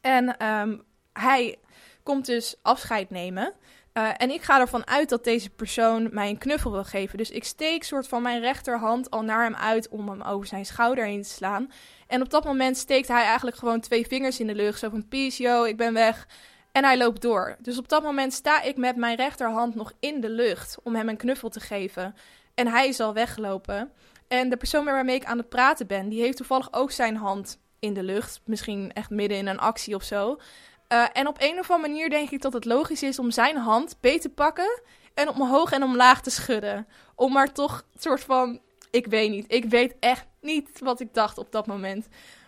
[0.02, 1.58] En um, hij
[2.04, 3.54] komt dus afscheid nemen.
[3.94, 7.18] Uh, en ik ga ervan uit dat deze persoon mij een knuffel wil geven.
[7.18, 10.66] Dus ik steek soort van mijn rechterhand al naar hem uit om hem over zijn
[10.66, 11.72] schouder heen te slaan.
[12.08, 14.80] En op dat moment steekt hij eigenlijk gewoon twee vingers in de lucht.
[14.80, 16.28] Zo van peace, yo, ik ben weg.
[16.72, 17.56] En hij loopt door.
[17.60, 21.10] Dus op dat moment sta ik met mijn rechterhand nog in de lucht om hem
[21.10, 22.16] een knuffel te geven.
[22.56, 23.92] En hij is al weggelopen.
[24.28, 27.60] En de persoon waarmee ik aan het praten ben, die heeft toevallig ook zijn hand
[27.80, 28.42] in de lucht.
[28.46, 30.40] Misschien echt midden in een actie of zo.
[30.94, 33.58] Uh, en op een of andere manier denk ik dat het logisch is om zijn
[33.58, 34.82] hand beet te pakken
[35.14, 36.88] en omhoog en omlaag te schudden.
[37.16, 38.60] Om maar toch een soort van,
[38.92, 42.08] ik weet niet, ik weet echt niet wat ik dacht op dat moment.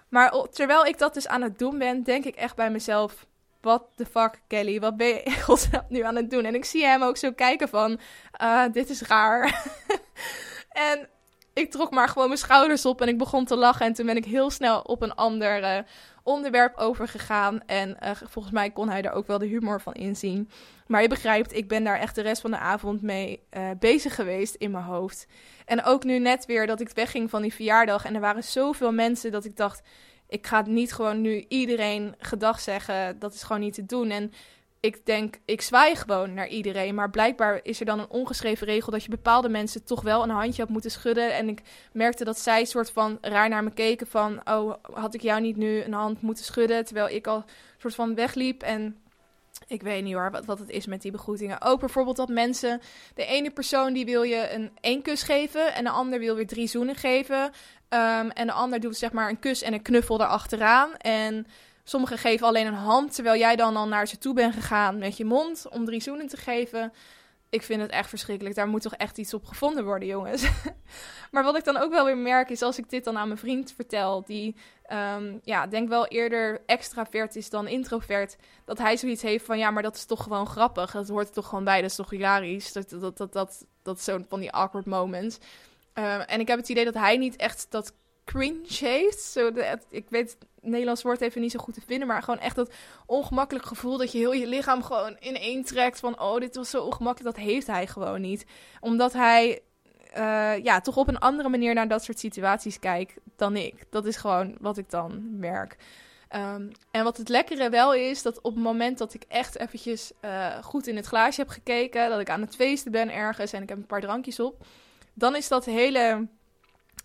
[0.10, 3.26] Maar terwijl ik dat dus aan het doen ben, denk ik echt bij mezelf,
[3.64, 6.46] what the fuck Kelly, wat ben je nu aan het doen?
[6.46, 8.00] En ik zie hem ook zo kijken van,
[8.42, 9.66] uh, dit is raar.
[10.92, 11.10] en
[11.54, 13.86] ik trok maar gewoon mijn schouders op en ik begon te lachen.
[13.86, 15.78] En toen ben ik heel snel op een ander uh,
[16.24, 17.66] onderwerp overgegaan.
[17.66, 20.50] En uh, volgens mij kon hij er ook wel de humor van inzien.
[20.88, 23.44] Maar je begrijpt, ik ben daar echt de rest van de avond mee
[23.80, 25.28] bezig geweest in mijn hoofd.
[25.66, 28.06] En ook nu net weer dat ik wegging van die verjaardag.
[28.06, 29.82] En er waren zoveel mensen dat ik dacht,
[30.34, 33.20] ik ga niet gewoon nu iedereen gedag zeggen.
[33.20, 34.10] Dat is gewoon niet te doen.
[34.10, 34.32] En
[34.80, 36.96] ik denk, ik zwaai gewoon naar iedereen.
[36.96, 40.30] Maar blijkbaar is er dan een ongeschreven regel dat je bepaalde mensen toch wel een
[40.30, 41.34] handje had moeten schudden.
[41.34, 45.22] En ik merkte dat zij soort van raar naar me keken van, oh, had ik
[45.22, 46.86] jou niet nu een hand moeten schudden?
[46.86, 47.44] Terwijl ik al
[47.78, 48.98] soort van wegliep en...
[49.68, 51.62] Ik weet niet hoor, wat, wat het is met die begroetingen.
[51.62, 52.82] Ook bijvoorbeeld dat mensen...
[53.16, 55.74] De ene persoon die wil je een één kus geven...
[55.74, 57.52] en de ander wil weer drie zoenen geven.
[57.94, 60.96] Um, en de ander doet zeg maar een kus en een knuffel erachteraan.
[60.98, 61.48] En
[61.84, 65.18] Sommigen geven alleen een hand, terwijl jij dan al naar ze toe bent gegaan met
[65.18, 66.94] je mond om drie zoenen te geven.
[67.50, 68.56] Ik vind het echt verschrikkelijk.
[68.56, 70.50] Daar moet toch echt iets op gevonden worden, jongens.
[71.32, 73.40] maar wat ik dan ook wel weer merk, is als ik dit dan aan mijn
[73.40, 74.56] vriend vertel, die
[74.92, 79.72] um, ja, denk wel eerder extravert is dan introvert, dat hij zoiets heeft van ja,
[79.72, 80.92] maar dat is toch gewoon grappig.
[80.92, 81.82] Dat hoort toch gewoon bij.
[81.82, 82.74] Dat is toch hilarisch.
[82.74, 85.38] Dat, dat, dat, dat, dat, is zo van die awkward moments.
[85.96, 87.94] Uh, en ik heb het idee dat hij niet echt dat
[88.26, 89.22] cringe heeft.
[89.22, 89.52] Zo
[89.90, 92.74] ik weet het Nederlands woord even niet zo goed te vinden, maar gewoon echt dat
[93.06, 96.84] ongemakkelijk gevoel dat je heel je lichaam gewoon ineen trekt van oh, dit was zo
[96.84, 97.36] ongemakkelijk.
[97.36, 98.46] Dat heeft hij gewoon niet.
[98.80, 99.62] Omdat hij
[100.18, 103.84] uh, ja, toch op een andere manier naar dat soort situaties kijkt dan ik.
[103.90, 105.78] Dat is gewoon wat ik dan merk.
[106.36, 110.12] Um, en wat het lekkere wel is, dat op het moment dat ik echt eventjes
[110.22, 113.62] uh, goed in het glaasje heb gekeken, dat ik aan het feesten ben ergens en
[113.62, 114.66] ik heb een paar drankjes op,
[115.14, 116.28] dan is dat hele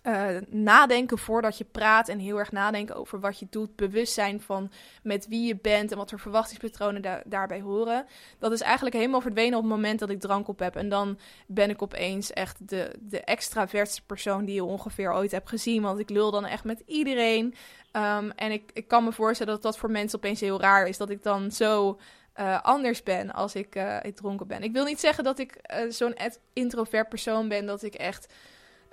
[0.03, 3.75] uh, nadenken voordat je praat en heel erg nadenken over wat je doet.
[3.75, 4.71] Bewust zijn van
[5.03, 8.05] met wie je bent en wat voor verwachtingspatronen daarbij horen.
[8.39, 10.75] Dat is eigenlijk helemaal verdwenen op het moment dat ik drank op heb.
[10.75, 15.49] En dan ben ik opeens echt de, de extravertste persoon die je ongeveer ooit hebt
[15.49, 15.81] gezien.
[15.81, 17.55] Want ik lul dan echt met iedereen.
[17.93, 20.97] Um, en ik, ik kan me voorstellen dat dat voor mensen opeens heel raar is.
[20.97, 21.99] Dat ik dan zo
[22.39, 24.63] uh, anders ben als ik, uh, ik dronken ben.
[24.63, 26.15] Ik wil niet zeggen dat ik zo'n
[26.53, 27.65] introvert persoon ben.
[27.65, 28.33] Dat ik echt...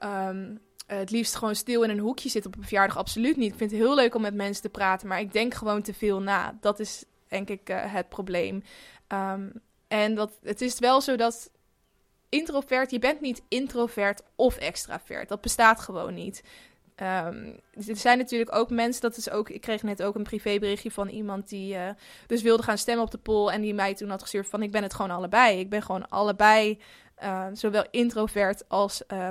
[0.00, 0.30] Uh,
[0.86, 2.96] het liefst gewoon stil in een hoekje zit op een verjaardag.
[2.96, 3.52] Absoluut niet.
[3.52, 5.94] Ik vind het heel leuk om met mensen te praten, maar ik denk gewoon te
[5.94, 6.56] veel na.
[6.60, 8.62] Dat is denk ik het probleem.
[9.08, 9.52] Um,
[9.88, 11.50] en dat, het is wel zo dat
[12.28, 15.28] introvert, je bent niet introvert of extravert.
[15.28, 16.42] Dat bestaat gewoon niet.
[17.02, 20.90] Um, er zijn natuurlijk ook mensen, dat is ook, ik kreeg net ook een privéberichtje
[20.90, 21.88] van iemand die uh,
[22.26, 24.70] dus wilde gaan stemmen op de poll en die mij toen had gestuurd van ik
[24.70, 25.58] ben het gewoon allebei.
[25.58, 26.80] Ik ben gewoon allebei,
[27.22, 29.28] uh, zowel introvert als, uh,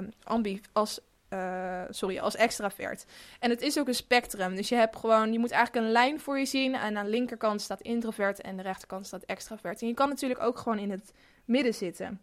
[0.73, 0.99] als
[1.29, 3.05] uh, sorry, als extravert.
[3.39, 4.55] En het is ook een spectrum.
[4.55, 6.75] Dus je hebt gewoon, je moet eigenlijk een lijn voor je zien.
[6.75, 9.81] En aan de linkerkant staat introvert en de rechterkant staat extravert.
[9.81, 11.13] En je kan natuurlijk ook gewoon in het
[11.45, 12.21] midden zitten.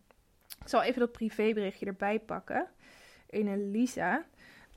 [0.61, 2.67] Ik zal even dat privéberichtje erbij pakken.
[3.29, 4.25] Een Lisa.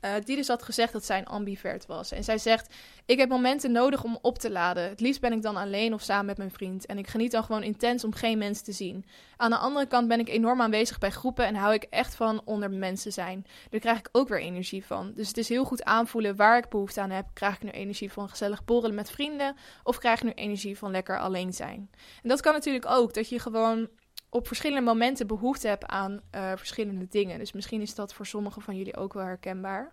[0.04, 2.12] Uh, die dus had gezegd dat zij een ambivert was.
[2.12, 2.74] En zij zegt:
[3.06, 4.88] Ik heb momenten nodig om op te laden.
[4.88, 6.86] Het liefst ben ik dan alleen of samen met mijn vriend.
[6.86, 9.04] En ik geniet dan gewoon intens om geen mensen te zien.
[9.36, 12.40] Aan de andere kant ben ik enorm aanwezig bij groepen en hou ik echt van
[12.44, 13.46] onder mensen zijn.
[13.70, 15.12] Daar krijg ik ook weer energie van.
[15.14, 17.26] Dus het is heel goed aanvoelen waar ik behoefte aan heb.
[17.32, 19.56] Krijg ik nu energie van gezellig borrelen met vrienden?
[19.82, 21.90] Of krijg ik nu energie van lekker alleen zijn?
[22.22, 23.14] En dat kan natuurlijk ook.
[23.14, 23.88] Dat je gewoon
[24.36, 27.38] op verschillende momenten behoefte heb aan uh, verschillende dingen.
[27.38, 29.92] Dus misschien is dat voor sommigen van jullie ook wel herkenbaar.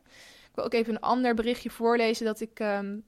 [0.49, 3.03] Ik wil ook even een ander berichtje voorlezen dat ik um,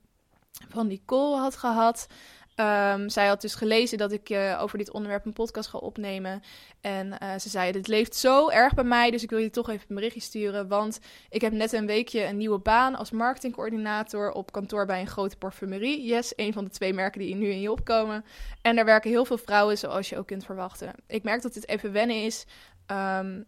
[0.69, 2.07] van Nicole had gehad.
[2.55, 6.41] Um, zij had dus gelezen dat ik uh, over dit onderwerp een podcast ga opnemen.
[6.81, 9.69] En uh, ze zei: Dit leeft zo erg bij mij, dus ik wil je toch
[9.69, 10.67] even een berichtje sturen.
[10.67, 15.07] Want ik heb net een weekje een nieuwe baan als marketingcoördinator op kantoor bij een
[15.07, 16.05] grote parfumerie.
[16.05, 18.25] Yes, een van de twee merken die nu in je opkomen.
[18.61, 20.93] En daar werken heel veel vrouwen, zoals je ook kunt verwachten.
[21.07, 22.45] Ik merk dat dit even wennen is.
[22.91, 23.45] Um,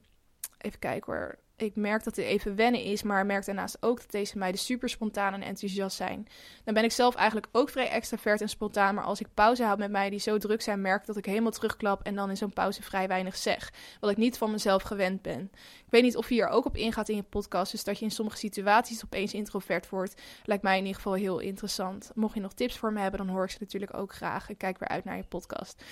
[0.57, 4.11] even kijken hoor ik merk dat dit even wennen is, maar merk daarnaast ook dat
[4.11, 6.27] deze meiden super spontaan en enthousiast zijn.
[6.63, 9.77] Dan ben ik zelf eigenlijk ook vrij extravert en spontaan, maar als ik pauze houd
[9.77, 12.53] met mij die zo druk zijn, merk dat ik helemaal terugklap en dan in zo'n
[12.53, 13.73] pauze vrij weinig zeg.
[13.99, 15.51] Wat ik niet van mezelf gewend ben.
[15.85, 18.05] Ik weet niet of je hier ook op ingaat in je podcast, dus dat je
[18.05, 22.11] in sommige situaties opeens introvert wordt, lijkt mij in ieder geval heel interessant.
[22.15, 24.49] Mocht je nog tips voor me hebben, dan hoor ik ze natuurlijk ook graag.
[24.49, 25.83] Ik kijk weer uit naar je podcast.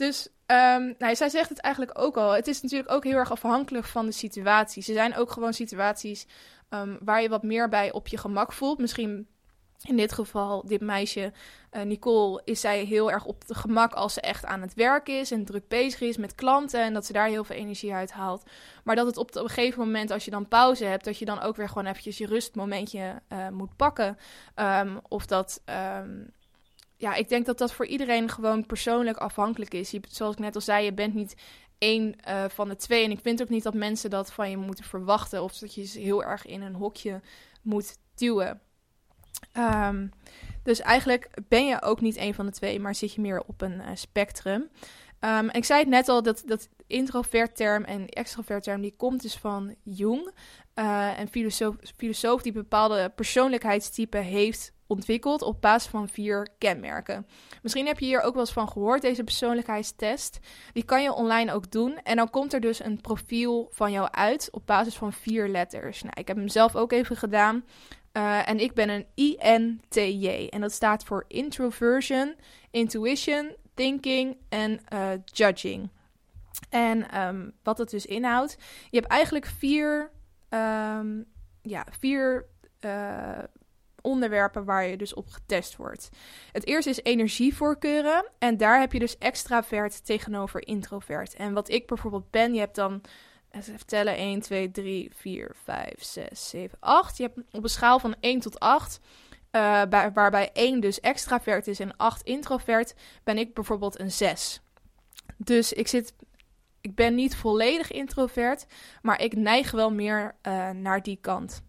[0.00, 2.30] Dus um, nou, zij zegt het eigenlijk ook al.
[2.30, 4.82] Het is natuurlijk ook heel erg afhankelijk van de situatie.
[4.82, 6.26] Ze zijn ook gewoon situaties
[6.70, 8.78] um, waar je wat meer bij op je gemak voelt.
[8.78, 9.28] Misschien
[9.82, 11.32] in dit geval, dit meisje,
[11.72, 15.08] uh, Nicole, is zij heel erg op het gemak als ze echt aan het werk
[15.08, 18.12] is en druk bezig is met klanten en dat ze daar heel veel energie uit
[18.12, 18.42] haalt.
[18.84, 21.40] Maar dat het op, een gegeven moment, als je dan pauze hebt, dat je dan
[21.40, 24.18] ook weer gewoon eventjes je rustmomentje uh, moet pakken.
[24.56, 25.62] Um, of dat
[27.00, 29.90] ja, ik denk dat dat voor iedereen gewoon persoonlijk afhankelijk is.
[29.90, 31.34] Je, zoals ik net al zei, je bent niet
[31.78, 33.04] één uh, van de twee.
[33.04, 35.42] En ik vind ook niet dat mensen dat van je moeten verwachten.
[35.42, 37.20] Of dat je ze heel erg in een hokje
[37.62, 38.60] moet duwen.
[39.56, 40.10] Um,
[40.62, 43.60] dus eigenlijk ben je ook niet één van de twee, maar zit je meer op
[43.60, 44.70] een uh, spectrum.
[45.20, 49.74] Um, ik zei het net al, dat, dat introvert-term en extrovert-term, die komt dus van
[49.82, 50.30] Jung.
[50.74, 57.26] Uh, een filosoof, filosoof die bepaalde persoonlijkheidstypen heeft ontwikkeld op basis van vier kenmerken.
[57.62, 60.38] Misschien heb je hier ook wel eens van gehoord, deze persoonlijkheidstest.
[60.72, 61.98] Die kan je online ook doen.
[62.02, 66.02] En dan komt er dus een profiel van jou uit op basis van vier letters.
[66.02, 67.64] Nou, ik heb hem zelf ook even gedaan.
[68.12, 70.46] Uh, en ik ben een INTJ.
[70.50, 72.34] En dat staat voor Introversion,
[72.70, 75.90] Intuition, Thinking en uh, Judging.
[76.68, 78.56] En um, wat het dus inhoudt.
[78.90, 80.10] Je hebt eigenlijk vier,
[80.48, 81.24] um,
[81.62, 82.46] ja, vier
[82.80, 83.38] uh,
[84.00, 86.08] onderwerpen waar je dus op getest wordt.
[86.52, 88.30] Het eerste is energievoorkeuren.
[88.38, 91.34] En daar heb je dus extravert tegenover introvert.
[91.34, 93.00] En wat ik bijvoorbeeld ben, je hebt dan.
[93.50, 97.16] Even tellen: 1, 2, 3, 4, 5, 6, 7, 8.
[97.16, 99.00] Je hebt op een schaal van 1 tot 8.
[99.50, 104.60] Bij, waarbij 1 dus extravert is en 8 introvert, ben ik bijvoorbeeld een 6.
[105.36, 106.12] Dus ik zit
[106.80, 108.66] ik ben niet volledig introvert,
[109.02, 111.62] maar ik neig wel meer uh, naar die kant.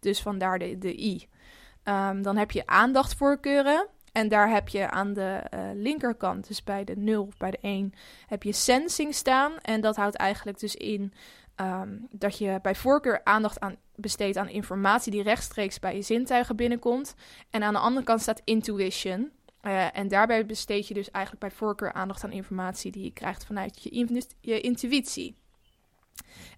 [0.00, 1.28] Dus vandaar de, de I.
[1.84, 3.86] Um, dan heb je aandachtvoorkeuren.
[4.12, 7.58] En daar heb je aan de uh, linkerkant, dus bij de 0 of bij de
[7.60, 7.92] 1,
[8.26, 9.52] heb je sensing staan.
[9.62, 11.12] En dat houdt eigenlijk dus in
[11.60, 16.56] um, dat je bij voorkeur aandacht aan, besteedt aan informatie die rechtstreeks bij je zintuigen
[16.56, 17.14] binnenkomt.
[17.50, 19.30] En aan de andere kant staat intuition.
[19.62, 23.44] Uh, en daarbij besteed je dus eigenlijk bij voorkeur aandacht aan informatie die je krijgt
[23.44, 25.38] vanuit je, je intuïtie.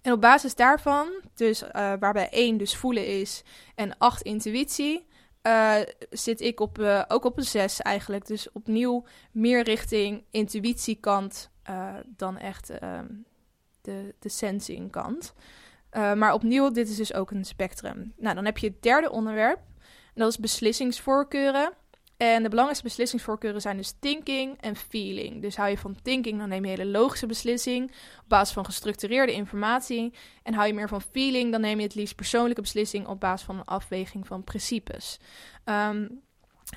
[0.01, 3.43] En op basis daarvan, dus uh, waarbij 1 dus voelen is
[3.75, 5.07] en 8 intuïtie,
[5.47, 5.75] uh,
[6.09, 8.25] zit ik op, ook op een 6 eigenlijk.
[8.25, 11.51] Dus opnieuw meer richting intuïtiekant
[12.05, 13.05] dan echt ehm,
[13.83, 15.33] de, de sensing kant.
[15.91, 18.13] maar opnieuw, dit is dus ook een spectrum.
[18.17, 19.59] Nou, dan heb je het derde onderwerp.
[20.13, 21.73] En dat is beslissingsvoorkeuren.
[22.17, 25.41] En de belangrijkste beslissingsvoorkeuren zijn dus thinking en feeling.
[25.41, 27.91] Dus hou je van thinking, dan neem je hele logische beslissing
[28.21, 30.13] op basis van gestructureerde informatie.
[30.43, 33.45] En hou je meer van feeling, dan neem je het liefst persoonlijke beslissing op basis
[33.45, 35.19] van een afweging van principes.
[35.65, 36.21] Um,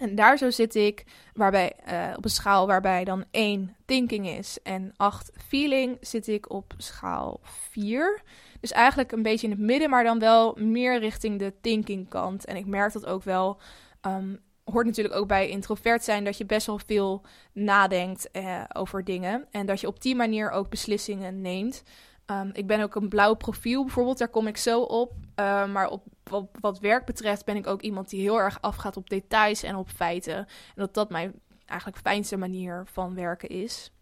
[0.00, 1.04] en daar zo zit ik,
[1.34, 6.50] waarbij, uh, op een schaal waarbij dan 1 thinking is en 8 feeling, zit ik
[6.50, 8.22] op schaal 4.
[8.60, 12.44] Dus eigenlijk een beetje in het midden, maar dan wel meer richting de thinking kant.
[12.44, 13.60] En ik merk dat ook wel
[14.06, 14.40] um,
[14.72, 19.46] hoort natuurlijk ook bij introvert zijn dat je best wel veel nadenkt eh, over dingen.
[19.50, 21.82] En dat je op die manier ook beslissingen neemt.
[22.30, 25.12] Um, ik ben ook een blauw profiel bijvoorbeeld, daar kom ik zo op.
[25.40, 28.96] Uh, maar op wat, wat, werk betreft ben ik ook iemand die heel erg afgaat
[28.96, 30.36] op details en op feiten.
[30.36, 33.92] En dat dat mijn eigenlijk fijnste manier van werken is.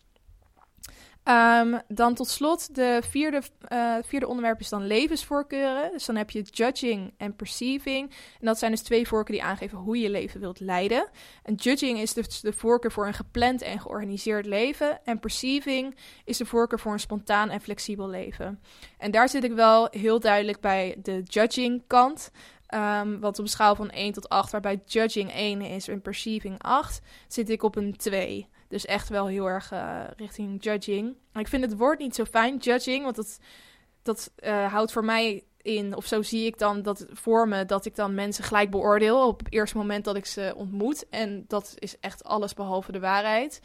[1.29, 5.93] Um, dan tot slot, de vierde, uh, vierde onderwerp is dan levensvoorkeuren.
[5.93, 8.11] Dus dan heb je judging en perceiving.
[8.41, 11.09] En dat zijn dus twee voorkeuren die aangeven hoe je leven wilt leiden.
[11.43, 15.05] En judging is dus de voorkeur voor een gepland en georganiseerd leven.
[15.05, 18.61] En perceiving is de voorkeur voor een spontaan en flexibel leven.
[18.99, 22.31] En daar zit ik wel heel duidelijk bij de judging kant.
[22.75, 26.63] Um, want op een schaal van 1 tot 8, waarbij judging 1 is en perceiving
[26.63, 28.49] 8, zit ik op een 2.
[28.75, 31.17] Dus echt wel heel erg uh, richting judging.
[31.35, 33.39] Ik vind het woord niet zo fijn, judging, want dat,
[34.03, 37.85] dat uh, houdt voor mij in, of zo zie ik dan dat voor me, dat
[37.85, 41.09] ik dan mensen gelijk beoordeel op het eerste moment dat ik ze ontmoet.
[41.09, 43.61] En dat is echt alles behalve de waarheid.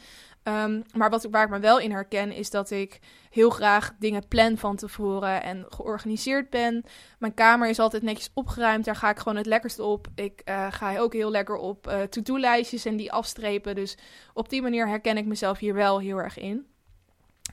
[0.50, 2.98] Ehm, maar wat, waar ik me wel in herken, is dat ik
[3.30, 6.84] heel graag dingen plan van tevoren en georganiseerd ben.
[7.18, 10.06] Mijn kamer is altijd netjes opgeruimd, daar ga ik gewoon het lekkerst op.
[10.14, 13.74] Ik uh, ga ook heel lekker op uh, to-do-lijstjes en die afstrepen.
[13.74, 13.98] Dus
[14.34, 16.66] op die manier herken ik mezelf hier wel heel erg in.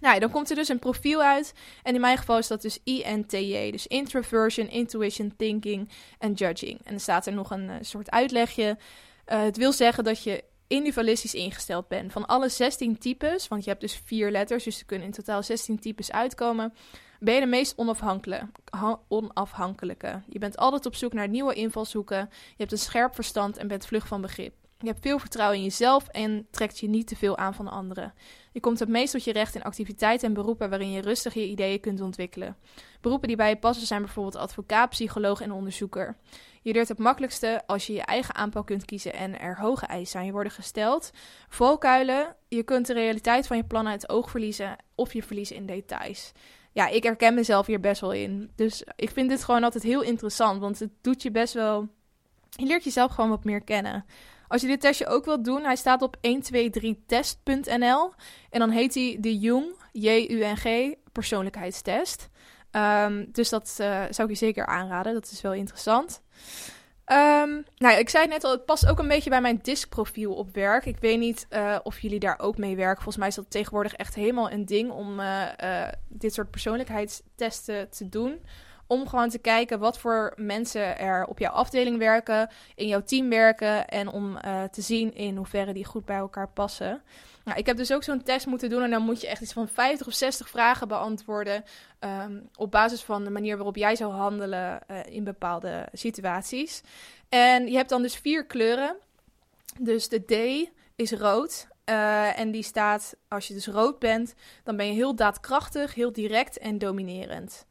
[0.01, 1.53] Nou, dan komt er dus een profiel uit.
[1.83, 3.71] En in mijn geval is dat dus INTJ.
[3.71, 5.89] Dus Introversion, Intuition, Thinking
[6.19, 6.79] en Judging.
[6.83, 8.77] En er staat er nog een uh, soort uitlegje.
[9.25, 12.11] Het wil zeggen dat je individualistisch ingesteld bent.
[12.11, 15.43] Van alle 16 types, want je hebt dus vier letters, dus er kunnen in totaal
[15.43, 16.73] 16 types uitkomen,
[17.19, 18.49] ben je de meest onafhankelijke.
[19.07, 20.21] onafhankelijke.
[20.27, 23.85] Je bent altijd op zoek naar nieuwe invalshoeken, je hebt een scherp verstand en bent
[23.85, 24.53] vlug van begrip.
[24.79, 28.13] Je hebt veel vertrouwen in jezelf en trekt je niet te veel aan van anderen.
[28.51, 31.47] Je komt het meest tot je recht in activiteiten en beroepen waarin je rustig je
[31.47, 32.57] ideeën kunt ontwikkelen.
[33.01, 36.17] Beroepen die bij je passen zijn bijvoorbeeld advocaat, psycholoog en onderzoeker.
[36.61, 40.19] Je leert het makkelijkste als je je eigen aanpak kunt kiezen en er hoge eisen
[40.19, 41.11] aan je worden gesteld.
[41.49, 45.55] Valkuilen, je kunt de realiteit van je plannen uit het oog verliezen of je verliezen
[45.55, 46.31] in details.
[46.71, 48.51] Ja, ik herken mezelf hier best wel in.
[48.55, 51.87] Dus ik vind dit gewoon altijd heel interessant, want het doet je best wel...
[52.49, 54.05] Je leert jezelf gewoon wat meer kennen.
[54.47, 58.13] Als je dit testje ook wilt doen, hij staat op 123test.nl.
[58.49, 62.29] En dan heet hij de Jung, J-U-N-G, persoonlijkheidstest.
[62.71, 65.13] Um, dus dat uh, zou ik je zeker aanraden.
[65.13, 66.21] Dat is wel interessant.
[67.11, 70.33] Um, nou ik zei het net al, het past ook een beetje bij mijn diskprofiel
[70.33, 70.85] op werk.
[70.85, 73.03] Ik weet niet uh, of jullie daar ook mee werken.
[73.03, 78.09] Volgens mij is dat tegenwoordig echt helemaal een ding om uh, dit soort persoonlijkheidstesten te
[78.09, 78.39] doen.
[78.87, 83.29] Om gewoon te kijken wat voor mensen er op jouw afdeling werken, in jouw team
[83.29, 83.87] werken.
[83.87, 87.01] En om uh, te zien in hoeverre die goed bij elkaar passen.
[87.47, 89.53] Nou, ik heb dus ook zo'n test moeten doen en dan moet je echt iets
[89.53, 91.63] van 50 of 60 vragen beantwoorden.
[91.99, 96.81] Um, op basis van de manier waarop jij zou handelen uh, in bepaalde situaties.
[97.29, 98.95] En je hebt dan dus vier kleuren.
[99.79, 101.67] Dus de D is rood.
[101.89, 104.33] Uh, en die staat, als je dus rood bent,
[104.63, 107.65] dan ben je heel daadkrachtig, heel direct en dominerend.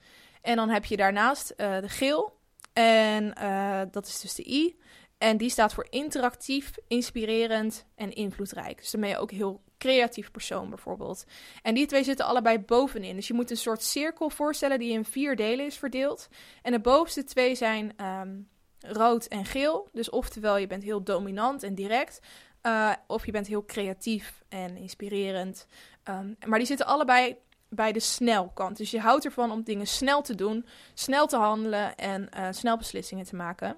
[0.47, 2.39] En dan heb je daarnaast uh, de geel.
[2.73, 4.79] En uh, dat is dus de I.
[5.19, 8.79] En die staat voor interactief, inspirerend en invloedrijk.
[8.79, 11.25] Dus dan ben je ook heel creatief persoon bijvoorbeeld.
[11.63, 13.17] En die twee zitten allebei bovenin.
[13.17, 16.29] Dus je moet een soort cirkel voorstellen die in vier delen is verdeeld.
[16.63, 18.49] En de bovenste twee zijn um,
[18.81, 19.89] rood en geel.
[19.93, 22.21] Dus oftewel je bent heel dominant en direct.
[22.63, 25.67] Uh, of je bent heel creatief en inspirerend.
[26.05, 27.37] Um, maar die zitten allebei
[27.69, 28.77] bij de snelkant.
[28.77, 32.77] Dus je houdt ervan om dingen snel te doen, snel te handelen en uh, snel
[32.77, 33.77] beslissingen te maken.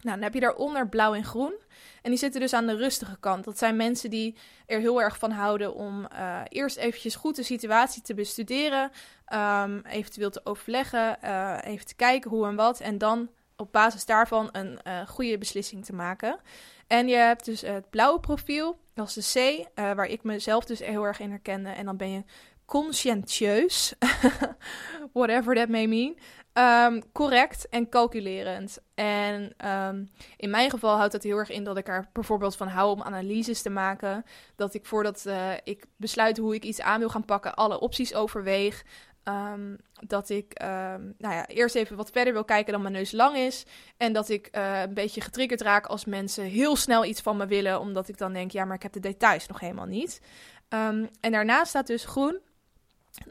[0.00, 1.54] Nou, dan heb je daaronder blauw en groen.
[2.02, 3.44] En die zitten dus aan de rustige kant.
[3.44, 4.36] Dat zijn mensen die
[4.66, 8.90] er heel erg van houden om uh, eerst eventjes goed de situatie te bestuderen.
[9.34, 12.80] Um, eventueel te overleggen, uh, even te kijken hoe en wat.
[12.80, 16.38] En dan op basis daarvan een goede beslissing te maken.
[16.86, 20.78] En je hebt dus het blauwe profiel, dat is de C, waar ik mezelf dus
[20.78, 21.70] heel erg in herkende.
[21.70, 22.24] En dan ben je
[22.66, 23.94] conscientieus,
[25.12, 26.16] whatever that may mean,
[26.58, 28.78] um, correct en calculerend.
[28.94, 32.68] En um, in mijn geval houdt dat heel erg in dat ik er bijvoorbeeld van
[32.68, 34.24] hou om analyses te maken.
[34.56, 38.14] Dat ik voordat uh, ik besluit hoe ik iets aan wil gaan pakken, alle opties
[38.14, 38.84] overweeg.
[39.24, 40.58] Um, dat ik
[41.18, 43.66] nou ja, eerst even wat verder wil kijken dan mijn neus lang is.
[43.96, 47.46] En dat ik uh, een beetje getriggerd raak als mensen heel snel iets van me
[47.46, 47.80] willen.
[47.80, 50.20] Omdat ik dan denk, ja, maar ik heb de details nog helemaal niet.
[50.68, 52.40] En daarnaast staat dus groen.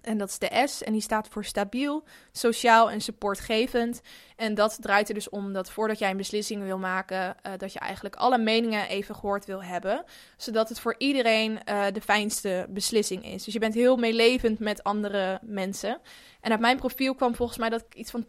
[0.02, 4.02] En dat is de S en die staat voor stabiel, sociaal en supportgevend.
[4.36, 7.74] En dat draait er dus om dat voordat jij een beslissing wil maken, uh, dat
[7.74, 10.04] je eigenlijk alle meningen even gehoord wil hebben.
[10.38, 13.44] Zodat het voor iedereen uh, de fijnste beslissing is.
[13.44, 16.00] Dus je bent heel meelevend met andere mensen.
[16.42, 18.26] En uit mijn profiel kwam volgens mij dat ik iets van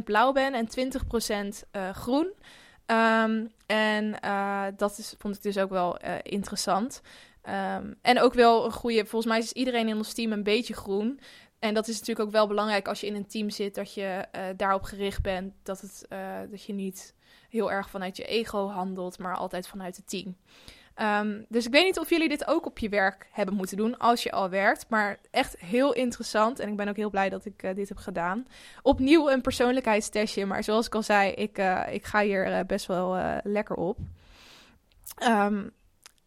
[0.00, 2.32] 80% blauw ben en 20% uh, groen.
[2.86, 4.16] Um, en
[4.76, 7.02] dat is, vond ik dus ook wel interessant.
[7.48, 10.74] Um, en ook wel een goede, volgens mij is iedereen in ons team een beetje
[10.74, 11.20] groen.
[11.58, 14.24] En dat is natuurlijk ook wel belangrijk als je in een team zit, dat je
[14.36, 15.52] uh, daarop gericht bent.
[15.62, 16.18] Dat, het, uh,
[16.50, 17.14] dat je niet
[17.48, 20.36] heel erg vanuit je ego handelt, maar altijd vanuit het team.
[21.22, 23.98] Um, dus ik weet niet of jullie dit ook op je werk hebben moeten doen
[23.98, 24.86] als je al werkt.
[24.88, 26.58] Maar echt heel interessant.
[26.60, 28.46] En ik ben ook heel blij dat ik uh, dit heb gedaan.
[28.82, 30.46] Opnieuw een persoonlijkheidstestje.
[30.46, 31.58] Maar zoals ik al zei, ik,
[31.90, 33.98] ik ga hier best wel lekker op.
[35.22, 35.72] Um,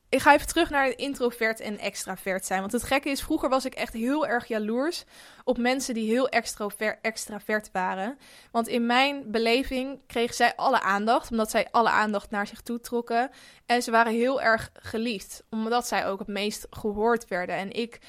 [0.10, 2.60] ik ga even terug naar introvert en extravert zijn.
[2.60, 5.04] Want het gekke is, vroeger was ik echt heel erg jaloers
[5.44, 6.30] op mensen die heel
[7.02, 8.18] extravert waren.
[8.52, 12.80] Want in mijn beleving kregen zij alle aandacht, omdat zij alle aandacht naar zich toe
[12.80, 13.32] trokken.
[13.66, 17.56] En ze waren heel erg geliefd, omdat zij ook het meest gehoord werden.
[17.56, 18.00] En ik,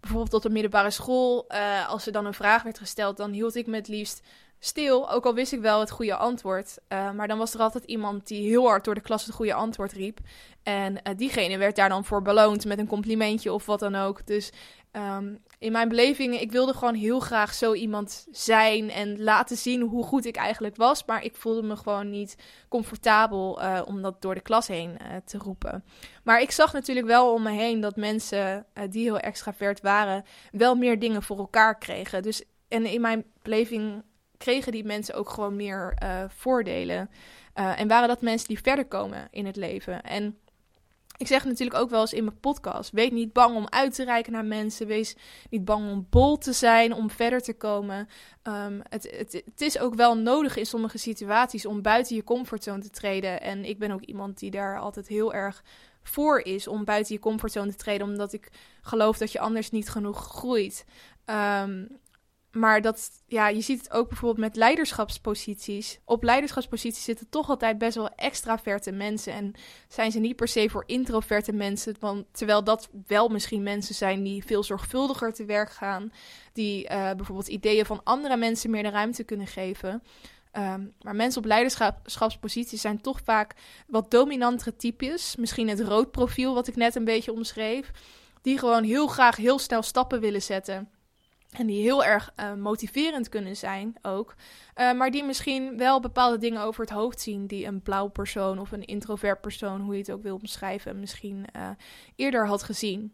[0.00, 3.54] bijvoorbeeld op de middelbare school, uh, als er dan een vraag werd gesteld, dan hield
[3.54, 4.20] ik me het liefst
[4.58, 6.78] stil, ook al wist ik wel het goede antwoord.
[6.88, 9.54] Uh, maar dan was er altijd iemand die heel hard door de klas het goede
[9.54, 10.18] antwoord riep.
[10.62, 14.26] En uh, diegene werd daar dan voor beloond met een complimentje of wat dan ook.
[14.26, 14.52] Dus
[14.92, 19.80] um, in mijn beleving, ik wilde gewoon heel graag zo iemand zijn en laten zien
[19.80, 21.04] hoe goed ik eigenlijk was.
[21.04, 22.36] Maar ik voelde me gewoon niet
[22.68, 25.84] comfortabel uh, om dat door de klas heen te roepen.
[26.24, 30.74] Maar ik zag natuurlijk wel om me heen dat mensen die heel extravert waren, wel
[30.74, 32.22] meer dingen voor elkaar kregen.
[32.22, 34.02] Dus en in mijn beleving
[34.38, 37.10] kregen die mensen ook gewoon meer voordelen.
[37.52, 40.02] en waren dat mensen die verder komen in het leven.
[40.02, 40.38] En
[41.18, 44.04] ik zeg natuurlijk ook wel eens in mijn podcast: wees niet bang om uit te
[44.04, 44.86] reiken naar mensen.
[44.86, 45.16] Wees
[45.50, 48.08] niet bang om bol te zijn, om verder te komen.
[48.42, 52.82] Um, het, het, het, is ook wel nodig in sommige situaties om buiten je comfortzone
[52.82, 53.40] te treden.
[53.40, 55.64] En ik ben ook iemand die daar altijd heel erg
[56.02, 58.50] voor is om buiten je comfortzone te treden, omdat ik
[58.82, 60.84] geloof dat je anders niet genoeg groeit.
[61.26, 61.98] Um,
[62.52, 65.98] maar dat, ja, je ziet het ook bijvoorbeeld met leiderschapsposities.
[66.04, 69.32] Op leiderschapsposities zitten toch altijd best wel extraverte mensen.
[69.32, 69.52] En
[69.88, 71.96] zijn ze niet per se voor introverte mensen.
[72.00, 76.12] Want terwijl dat wel misschien mensen zijn die veel zorgvuldiger te werk gaan.
[76.52, 80.02] Die uh, bijvoorbeeld ideeën van andere mensen meer de ruimte kunnen geven.
[80.52, 83.54] Um, maar mensen op leiderschapsposities zijn toch vaak
[83.86, 85.36] wat dominantere types.
[85.36, 87.90] Misschien het rood profiel wat ik net een beetje omschreef.
[88.42, 90.90] Die gewoon heel graag heel snel stappen willen zetten.
[91.50, 94.34] En die heel erg uh, motiverend kunnen zijn ook.
[94.76, 97.46] Uh, maar die misschien wel bepaalde dingen over het hoofd zien.
[97.46, 101.46] Die een blauw persoon of een introvert persoon, hoe je het ook wil omschrijven, misschien
[101.56, 101.70] uh,
[102.16, 103.12] eerder had gezien.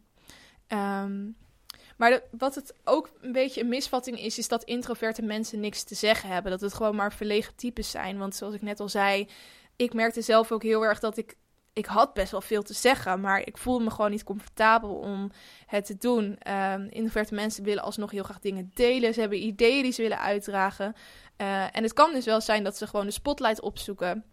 [0.68, 1.36] Um,
[1.96, 5.94] maar wat het ook een beetje een misvatting is, is dat introverte mensen niks te
[5.94, 6.50] zeggen hebben.
[6.50, 8.18] Dat het gewoon maar verlegen types zijn.
[8.18, 9.28] Want zoals ik net al zei,
[9.76, 11.36] ik merkte zelf ook heel erg dat ik
[11.74, 15.30] ik had best wel veel te zeggen, maar ik voelde me gewoon niet comfortabel om
[15.66, 16.38] het te doen.
[16.38, 19.14] Ehm, introverte mensen willen alsnog heel graag dingen delen.
[19.14, 20.94] Ze hebben ideeën die ze willen uitdragen.
[21.36, 24.24] Uh, en het kan dus wel zijn dat ze gewoon de spotlight opzoeken.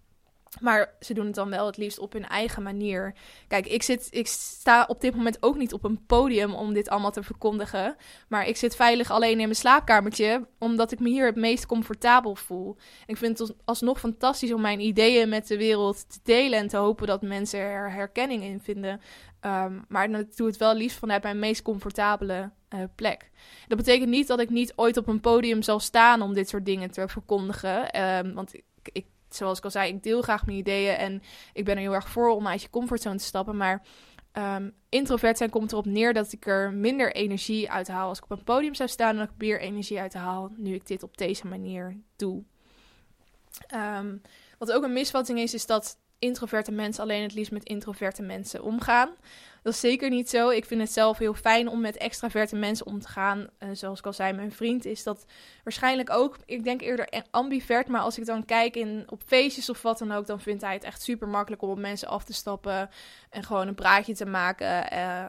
[0.59, 3.13] Maar ze doen het dan wel het liefst op hun eigen manier.
[3.47, 6.89] Kijk, ik, zit, ik sta op dit moment ook niet op een podium om dit
[6.89, 7.95] allemaal te verkondigen.
[8.27, 12.35] Maar ik zit veilig alleen in mijn slaapkamertje, omdat ik me hier het meest comfortabel
[12.35, 12.77] voel.
[13.05, 16.77] ik vind het alsnog fantastisch om mijn ideeën met de wereld te delen en te
[16.77, 19.01] hopen dat mensen er herkenning in vinden.
[19.45, 23.31] Um, maar dan doe het wel liefst vanuit mijn meest comfortabele uh, plek.
[23.67, 26.65] Dat betekent niet dat ik niet ooit op een podium zal staan om dit soort
[26.65, 28.01] dingen te verkondigen.
[28.01, 29.05] Um, want ik, ik
[29.35, 31.21] zoals ik al zei, ik deel graag mijn ideeën en
[31.53, 33.57] ik ben er heel erg voor om uit je comfortzone te stappen.
[33.57, 33.81] Maar
[34.33, 38.23] um, introvert zijn komt erop neer dat ik er minder energie uit haal als ik
[38.23, 41.17] op een podium zou staan en ik meer energie uit haal nu ik dit op
[41.17, 42.43] deze manier doe.
[43.75, 44.21] Um,
[44.57, 48.63] wat ook een misvatting is, is dat introverte mensen alleen het liefst met introverte mensen
[48.63, 49.09] omgaan.
[49.63, 50.49] Dat is zeker niet zo.
[50.49, 53.39] Ik vind het zelf heel fijn om met extraverte mensen om te gaan.
[53.59, 55.25] Uh, zoals ik al zei, mijn vriend is dat
[55.63, 56.37] waarschijnlijk ook.
[56.45, 57.87] Ik denk eerder ambivert.
[57.87, 60.73] Maar als ik dan kijk in, op feestjes of wat dan ook, dan vindt hij
[60.73, 62.89] het echt super makkelijk om op mensen af te stappen.
[63.29, 64.93] En gewoon een praatje te maken.
[64.93, 65.25] Uh,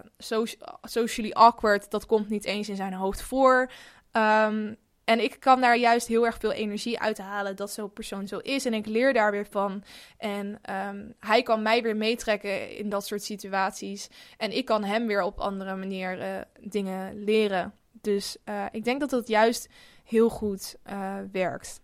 [0.83, 3.71] socially awkward, dat komt niet eens in zijn hoofd voor.
[4.13, 8.29] Um, en ik kan daar juist heel erg veel energie uit halen dat zo'n persoon
[8.29, 8.65] zo is.
[8.65, 9.83] En ik leer daar weer van.
[10.19, 14.09] En um, hij kan mij weer meetrekken in dat soort situaties.
[14.37, 17.75] En ik kan hem weer op andere manieren dingen leren.
[17.91, 19.69] Dus uh, ik denk dat dat juist
[20.05, 21.81] heel goed uh, werkt.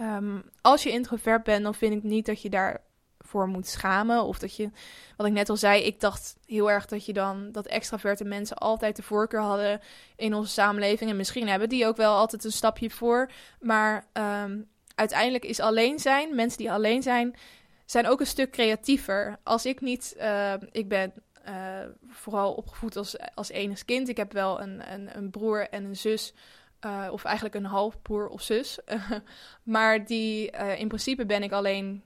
[0.00, 2.82] Um, als je introvert bent, dan vind ik niet dat je daar
[3.42, 4.24] moet schamen.
[4.24, 4.70] Of dat je,
[5.16, 8.56] wat ik net al zei, ik dacht heel erg dat je dan dat extraverte mensen
[8.56, 9.80] altijd de voorkeur hadden
[10.16, 11.10] in onze samenleving.
[11.10, 13.30] En misschien hebben die ook wel altijd een stapje voor.
[13.60, 17.36] Maar um, uiteindelijk is alleen zijn, mensen die alleen zijn,
[17.84, 19.38] zijn ook een stuk creatiever.
[19.42, 21.12] Als ik niet, uh, ik ben
[21.48, 21.54] uh,
[22.08, 24.08] vooral opgevoed als, als enig kind.
[24.08, 26.34] Ik heb wel een, een, een broer en een zus.
[26.86, 28.78] Uh, of eigenlijk een halfbroer of zus.
[29.62, 32.02] maar die, in principe ben ik alleen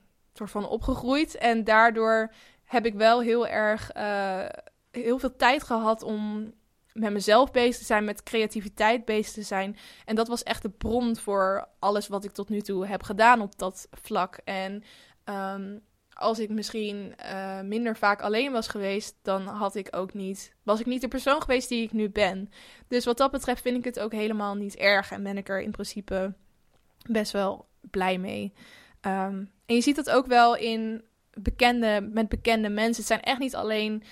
[0.47, 1.36] van opgegroeid.
[1.36, 2.32] En daardoor
[2.64, 4.47] heb ik wel heel erg uh,
[4.91, 6.53] heel veel tijd gehad om
[6.93, 9.76] met mezelf bezig te zijn, met creativiteit bezig te zijn.
[10.05, 13.41] En dat was echt de bron voor alles wat ik tot nu toe heb gedaan
[13.41, 14.41] op dat vlak.
[14.45, 14.82] En
[15.24, 15.80] um,
[16.12, 20.80] als ik misschien uh, minder vaak alleen was geweest, dan had ik ook niet, was
[20.80, 22.51] ik niet de persoon geweest die ik nu ben.
[22.89, 25.61] Dus wat dat betreft vind ik het ook helemaal niet erg en ben ik er
[25.61, 26.34] in principe
[27.11, 28.53] best wel blij mee.
[29.01, 32.97] Um, en je ziet dat ook wel in bekende, met bekende mensen.
[32.97, 34.03] Het zijn echt niet alleen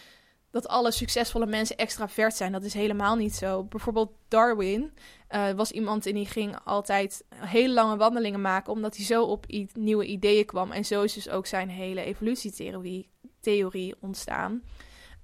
[0.51, 2.53] dat alle succesvolle mensen extravert zijn.
[2.53, 3.65] Dat is helemaal niet zo.
[3.65, 4.93] Bijvoorbeeld Darwin
[5.31, 9.47] uh, was iemand en die ging altijd hele lange wandelingen maken, omdat hij zo op
[9.73, 10.73] nieuwe ideeën kwam.
[10.73, 13.09] En zo is dus ook zijn hele evolutietheorie
[13.41, 14.63] theorie ontstaan.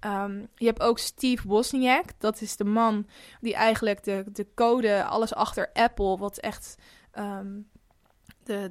[0.06, 2.04] Um, je hebt ook Steve Wozniak.
[2.18, 3.06] Dat is de man
[3.40, 6.76] die eigenlijk de, de code, alles achter Apple, wat echt
[7.10, 7.60] ehm,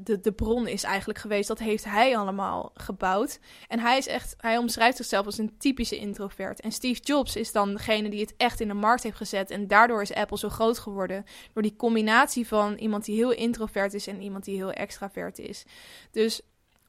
[0.03, 1.47] de, de, bron is eigenlijk geweest.
[1.47, 3.39] Dat heeft hij allemaal gebouwd.
[3.67, 6.61] En hij is echt, hij omschrijft zichzelf als een typische introvert.
[6.61, 9.49] En Steve Jobs is dan degene die het echt in de markt heeft gezet.
[9.49, 11.25] En daardoor is Apple zo groot geworden.
[11.53, 15.65] Door die combinatie van iemand die heel introvert is en iemand die heel extravert is.
[16.11, 16.41] Dus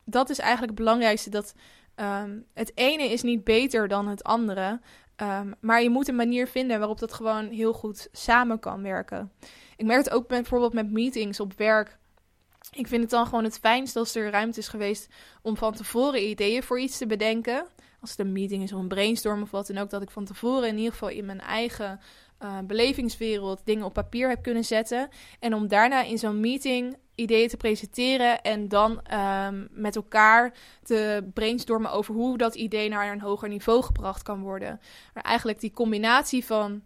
[0.05, 1.31] dat is eigenlijk het belangrijkste.
[1.31, 1.55] Dat
[1.95, 4.81] ehm, het ene is niet beter dan het andere.
[5.17, 9.33] Um, maar je moet een manier vinden waarop dat gewoon heel goed samen kan werken.
[9.77, 11.99] Ik merk het ook bijvoorbeeld met meetings op werk
[12.73, 15.09] ik vind het dan gewoon het fijnst als er ruimte is geweest
[15.43, 17.67] om van tevoren ideeën voor iets te bedenken.
[18.01, 20.25] Als het een meeting is of een brainstorm of wat dan ook, dat ik van
[20.25, 22.01] tevoren in ieder geval in mijn eigen
[22.43, 25.09] uh, belevingswereld dingen op papier heb kunnen zetten.
[25.41, 31.31] En om daarna in zo'n meeting ideeën te presenteren en dan um, met elkaar te
[31.35, 34.81] brainstormen over hoe dat idee naar een hoger niveau gebracht kan worden.
[35.15, 36.83] Maar eigenlijk die combinatie van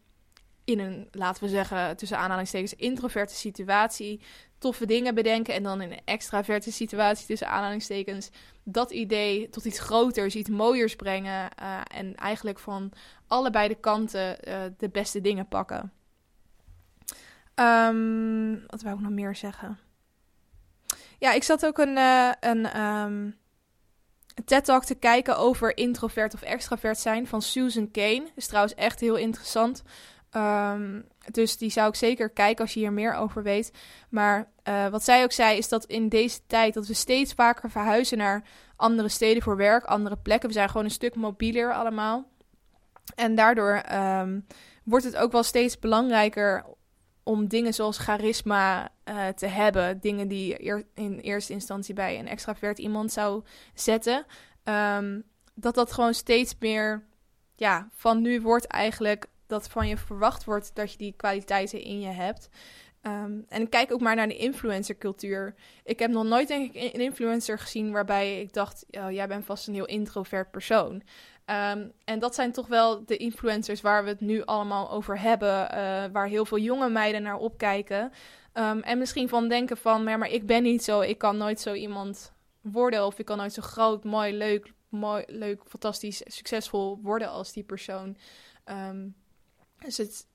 [0.67, 4.21] in een, laten we zeggen, tussen aanhalingstekens introverte situatie
[4.59, 8.31] toffe dingen bedenken en dan in een extraverte situatie tussen aanhalingstekens
[8.65, 12.93] dat idee tot iets groters, iets mooiers brengen uh, en eigenlijk van
[13.27, 15.93] allebei de kanten uh, de beste dingen pakken.
[17.55, 19.79] Um, wat wou ik nog meer zeggen?
[21.19, 23.37] Ja, ik zat ook een, uh, een um,
[24.45, 28.27] TED-talk te kijken over introvert of extravert zijn van Susan Kane.
[28.35, 29.83] Is trouwens echt heel interessant.
[30.37, 33.73] Um, dus die zou ik zeker kijken als je hier meer over weet.
[34.09, 37.71] Maar uh, wat zij ook zei is dat in deze tijd dat we steeds vaker
[37.71, 38.45] verhuizen naar
[38.77, 40.49] andere steden voor werk, andere plekken.
[40.49, 42.29] We zijn gewoon een stuk mobieler allemaal.
[43.15, 44.47] En daardoor um,
[44.85, 46.65] wordt het ook wel steeds belangrijker
[47.23, 50.01] om dingen zoals charisma uh, te hebben.
[50.01, 54.27] Dingen die je in eerste instantie bij een extravert iemand zou zetten.
[54.65, 55.23] Um,
[55.55, 57.07] dat dat gewoon steeds meer
[57.55, 62.01] ja, van nu wordt eigenlijk dat van je verwacht wordt dat je die kwaliteiten in
[62.01, 62.49] je hebt.
[63.03, 65.55] Um, en kijk ook maar naar de influencercultuur.
[65.85, 69.69] Ik heb nog nooit, denk ik, een influencer gezien waarbij ik dacht: jij bent vast
[69.69, 70.95] een heel introvert persoon.
[70.95, 75.49] Um, en dat zijn toch wel de influencers waar we het nu allemaal over hebben,
[75.49, 78.13] uh, waar heel veel jonge meiden naar opkijken.
[78.55, 81.61] Um, en misschien van denken van, maar, maar ik ben niet zo, ik kan nooit
[81.61, 86.99] zo iemand worden, of ik kan nooit zo groot, mooi, leuk, mooi, leuk, fantastisch, succesvol
[87.03, 88.17] worden als die persoon.
[88.65, 89.15] Um,
[89.87, 90.27] dus het,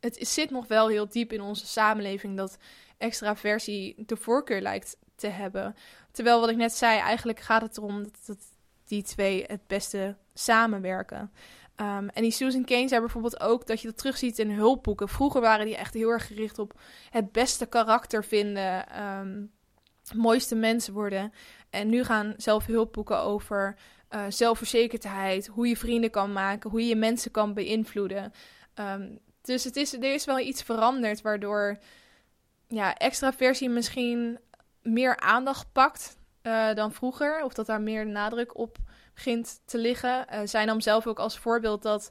[0.00, 2.56] het zit nog wel heel diep in onze samenleving dat
[2.98, 5.76] extraversie de voorkeur lijkt te hebben.
[6.10, 8.36] Terwijl wat ik net zei, eigenlijk gaat het erom dat,
[8.84, 11.32] die twee het beste samenwerken.
[11.76, 15.08] Um, en die Susan Kane zei bijvoorbeeld ook dat je dat terugziet in hulpboeken.
[15.08, 16.80] Vroeger waren die echt heel erg gericht op
[17.10, 19.52] het beste karakter vinden, um,
[20.14, 21.32] mooiste mensen worden.
[21.70, 23.76] En nu gaan zelf hulpboeken over
[24.10, 28.32] uh, zelfverzekerdheid, hoe je vrienden kan maken, hoe je mensen kan beïnvloeden.
[28.80, 31.78] Um, dus het is, er is wel iets veranderd waardoor
[32.68, 34.38] ja, extraversie misschien
[34.82, 37.44] meer aandacht pakt uh, dan vroeger.
[37.44, 38.76] Of dat daar meer nadruk op
[39.14, 40.26] begint te liggen.
[40.32, 42.10] Uh, zij nam zelf ook als voorbeeld dat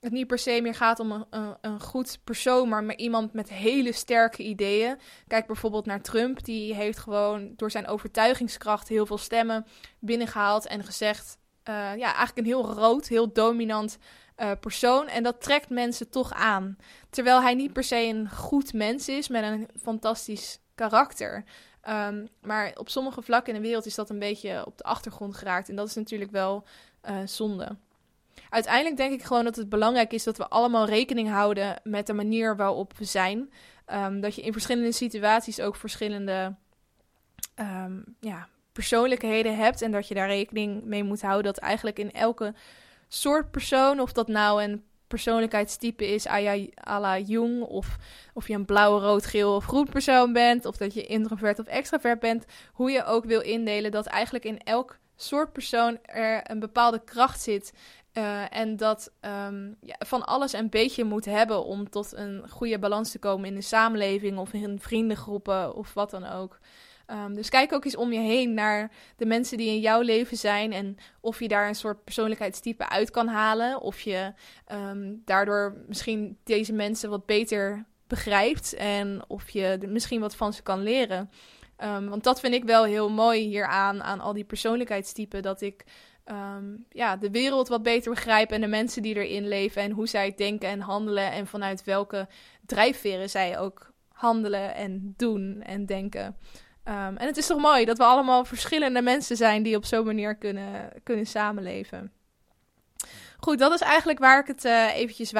[0.00, 3.48] het niet per se meer gaat om een, een, goed persoon, maar met iemand met
[3.48, 4.98] hele sterke ideeën.
[5.26, 9.66] Kijk bijvoorbeeld naar Trump, die heeft gewoon door zijn overtuigingskracht heel veel stemmen
[9.98, 11.38] binnengehaald en gezegd:
[11.68, 13.98] uh, ja, eigenlijk een heel rood, heel dominant
[14.38, 15.08] uh, persoon.
[15.08, 16.76] En dat trekt mensen toch aan.
[17.10, 21.44] Terwijl hij niet per se een goed mens is met een fantastisch karakter.
[21.88, 25.36] Um, maar op sommige vlakken in de wereld is dat een beetje op de achtergrond
[25.36, 25.68] geraakt.
[25.68, 26.64] En dat is natuurlijk wel
[27.10, 27.76] uh, zonde.
[28.50, 32.12] Uiteindelijk denk ik gewoon dat het belangrijk is dat we allemaal rekening houden met de
[32.12, 33.52] manier waarop we zijn.
[33.92, 36.54] Um, dat je in verschillende situaties ook verschillende
[37.60, 39.82] um, ja, persoonlijkheden hebt.
[39.82, 42.54] En dat je daar rekening mee moet houden dat eigenlijk in elke
[43.14, 46.26] soort persoon, of dat nou een persoonlijkheidstype is
[46.86, 47.96] à la Jung, of
[48.34, 51.66] of je een blauwe, rood, geel of groen persoon bent, of dat je introvert of
[51.66, 56.60] extravert bent, hoe je ook wil indelen, dat eigenlijk in elk soort persoon er een
[56.60, 57.72] bepaalde kracht zit.
[58.12, 62.78] Uh, en dat um, ja, van alles een beetje moet hebben om tot een goede
[62.78, 66.58] balans te komen in de samenleving of in vriendengroepen of wat dan ook.
[67.06, 70.36] Um, dus kijk ook eens om je heen naar de mensen die in jouw leven
[70.36, 73.80] zijn en of je daar een soort persoonlijkheidstype uit kan halen.
[73.80, 74.32] Of je
[74.72, 80.52] um, daardoor misschien deze mensen wat beter begrijpt en of je er misschien wat van
[80.52, 81.30] ze kan leren.
[81.84, 85.84] Um, want dat vind ik wel heel mooi hieraan, aan al die persoonlijkheidstypen, dat ik
[86.88, 90.34] ja, de wereld wat beter begrijp en de mensen die erin leven en hoe zij
[90.36, 92.28] denken en handelen en vanuit welke
[92.66, 96.36] drijfveren zij ook handelen en doen en denken.
[96.84, 100.04] Um, en het is toch mooi dat we allemaal verschillende mensen zijn die op zo'n
[100.04, 102.12] manier kunnen, kunnen samenleven.
[103.38, 105.32] Goed, dat is eigenlijk waar ik het uh, eventjes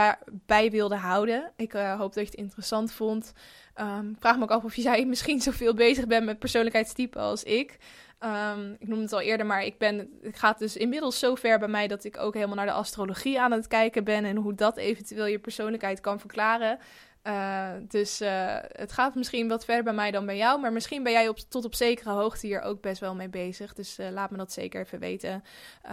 [0.47, 1.53] bij wilde houden.
[1.57, 3.33] Ik uh, hoop dat je het interessant vond.
[3.81, 7.77] Um, vraag me ook af of jij misschien zoveel bezig bent met persoonlijkheidstypen als ik.
[8.21, 11.59] Um, ik noemde het al eerder, maar ik ben, het gaat dus inmiddels zo ver
[11.59, 14.55] bij mij dat ik ook helemaal naar de astrologie aan het kijken ben en hoe
[14.55, 16.79] dat eventueel je persoonlijkheid kan verklaren.
[17.27, 21.03] Uh, dus uh, het gaat misschien wat verder bij mij dan bij jou, maar misschien
[21.03, 23.75] ben jij op, tot op zekere hoogte hier ook best wel mee bezig.
[23.75, 25.45] Dus uh, laat me dat zeker even weten,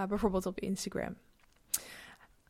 [0.08, 1.16] bijvoorbeeld op Instagram.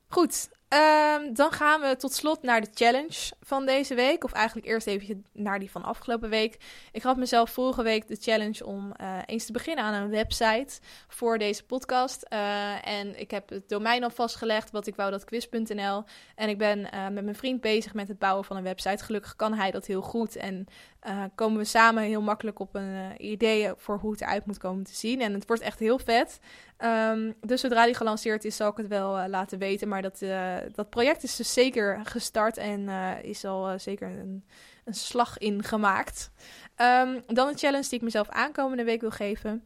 [0.08, 4.24] Goed, Um, dan gaan we tot slot naar de challenge van deze week.
[4.24, 6.58] Of eigenlijk eerst even naar die van afgelopen week.
[6.92, 10.80] Ik had mezelf vorige week de challenge om uh, eens te beginnen aan een website
[11.08, 12.26] voor deze podcast.
[12.34, 16.04] Uh, en ik heb het domein al vastgelegd, wat ik wou dat quiz.nl.
[16.36, 19.04] En ik ben uh, met mijn vriend bezig met het bouwen van een website.
[19.04, 20.36] Gelukkig kan hij dat heel goed.
[20.36, 20.68] En
[21.36, 24.96] komen we samen heel makkelijk op een idee voor hoe het eruit moet komen te
[24.96, 25.22] zien.
[25.22, 26.40] En het wordt echt heel vet.
[26.78, 29.88] Um, dus zodra die gelanceerd is, zal ik het wel laten weten.
[29.88, 30.20] Maar dat
[30.76, 34.46] dat project is dus zeker gestart en uh, is al uh, zeker een,
[34.86, 36.32] een, slag in gemaakt.
[36.78, 39.66] Um, dan een challenge die ik mezelf aankomende week wil geven.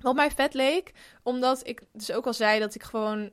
[0.00, 0.92] Wat mij vet leek,
[1.22, 3.30] omdat ik dus ook al zei dat ik gewoon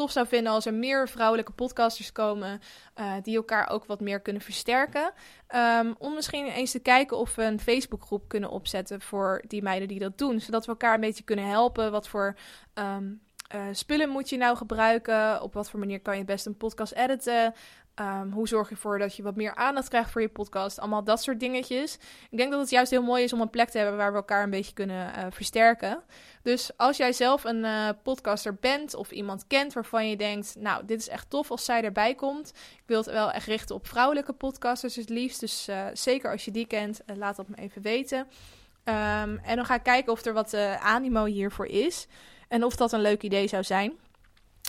[0.00, 2.60] tof zou vinden als er meer vrouwelijke podcasters komen
[3.00, 5.12] uh, die elkaar ook wat meer kunnen versterken.
[5.54, 9.88] Um, om misschien eens te kijken of we een Facebookgroep kunnen opzetten voor die meiden
[9.88, 11.90] die dat doen, zodat we elkaar een beetje kunnen helpen.
[11.90, 12.36] Wat voor
[12.74, 13.20] um,
[13.54, 15.42] uh, spullen moet je nou gebruiken?
[15.42, 17.54] Op wat voor manier kan je best een podcast editen?
[18.00, 20.78] Um, hoe zorg je ervoor dat je wat meer aandacht krijgt voor je podcast?
[20.78, 21.98] Allemaal dat soort dingetjes.
[22.30, 24.16] Ik denk dat het juist heel mooi is om een plek te hebben waar we
[24.16, 26.02] elkaar een beetje kunnen uh, versterken.
[26.42, 30.84] Dus als jij zelf een uh, podcaster bent of iemand kent waarvan je denkt: Nou,
[30.86, 32.48] dit is echt tof als zij erbij komt.
[32.48, 35.40] Ik wil het wel echt richten op vrouwelijke podcasters, het liefst.
[35.40, 38.18] Dus zeker als je die kent, laat dat me even weten.
[38.18, 42.06] Um, en dan ga ik kijken of er wat animo hiervoor is.
[42.48, 43.92] En of dat een leuk idee zou zijn.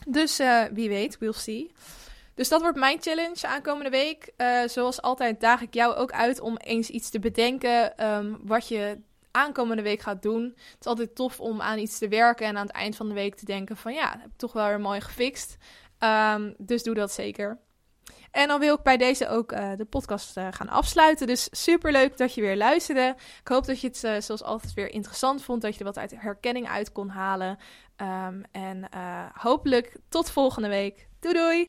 [0.07, 0.41] Dus
[0.73, 1.71] wie weet, we'll see.
[2.41, 4.31] Dus dat wordt mijn challenge aankomende week.
[4.37, 8.67] Uh, zoals altijd daag ik jou ook uit om eens iets te bedenken um, wat
[8.67, 10.43] je aankomende week gaat doen.
[10.43, 13.13] Het is altijd tof om aan iets te werken en aan het eind van de
[13.13, 15.57] week te denken van ja, heb ik toch wel weer mooi gefixt.
[15.99, 17.59] Um, dus doe dat zeker.
[18.31, 21.27] En dan wil ik bij deze ook uh, de podcast uh, gaan afsluiten.
[21.27, 23.15] Dus super leuk dat je weer luisterde.
[23.41, 25.61] Ik hoop dat je het zoals altijd weer interessant vond.
[25.61, 27.57] Dat je er wat uit herkenning uit kon halen.
[27.97, 28.89] Um, en
[29.33, 31.07] hopelijk tot volgende week.
[31.19, 31.65] Doei doei!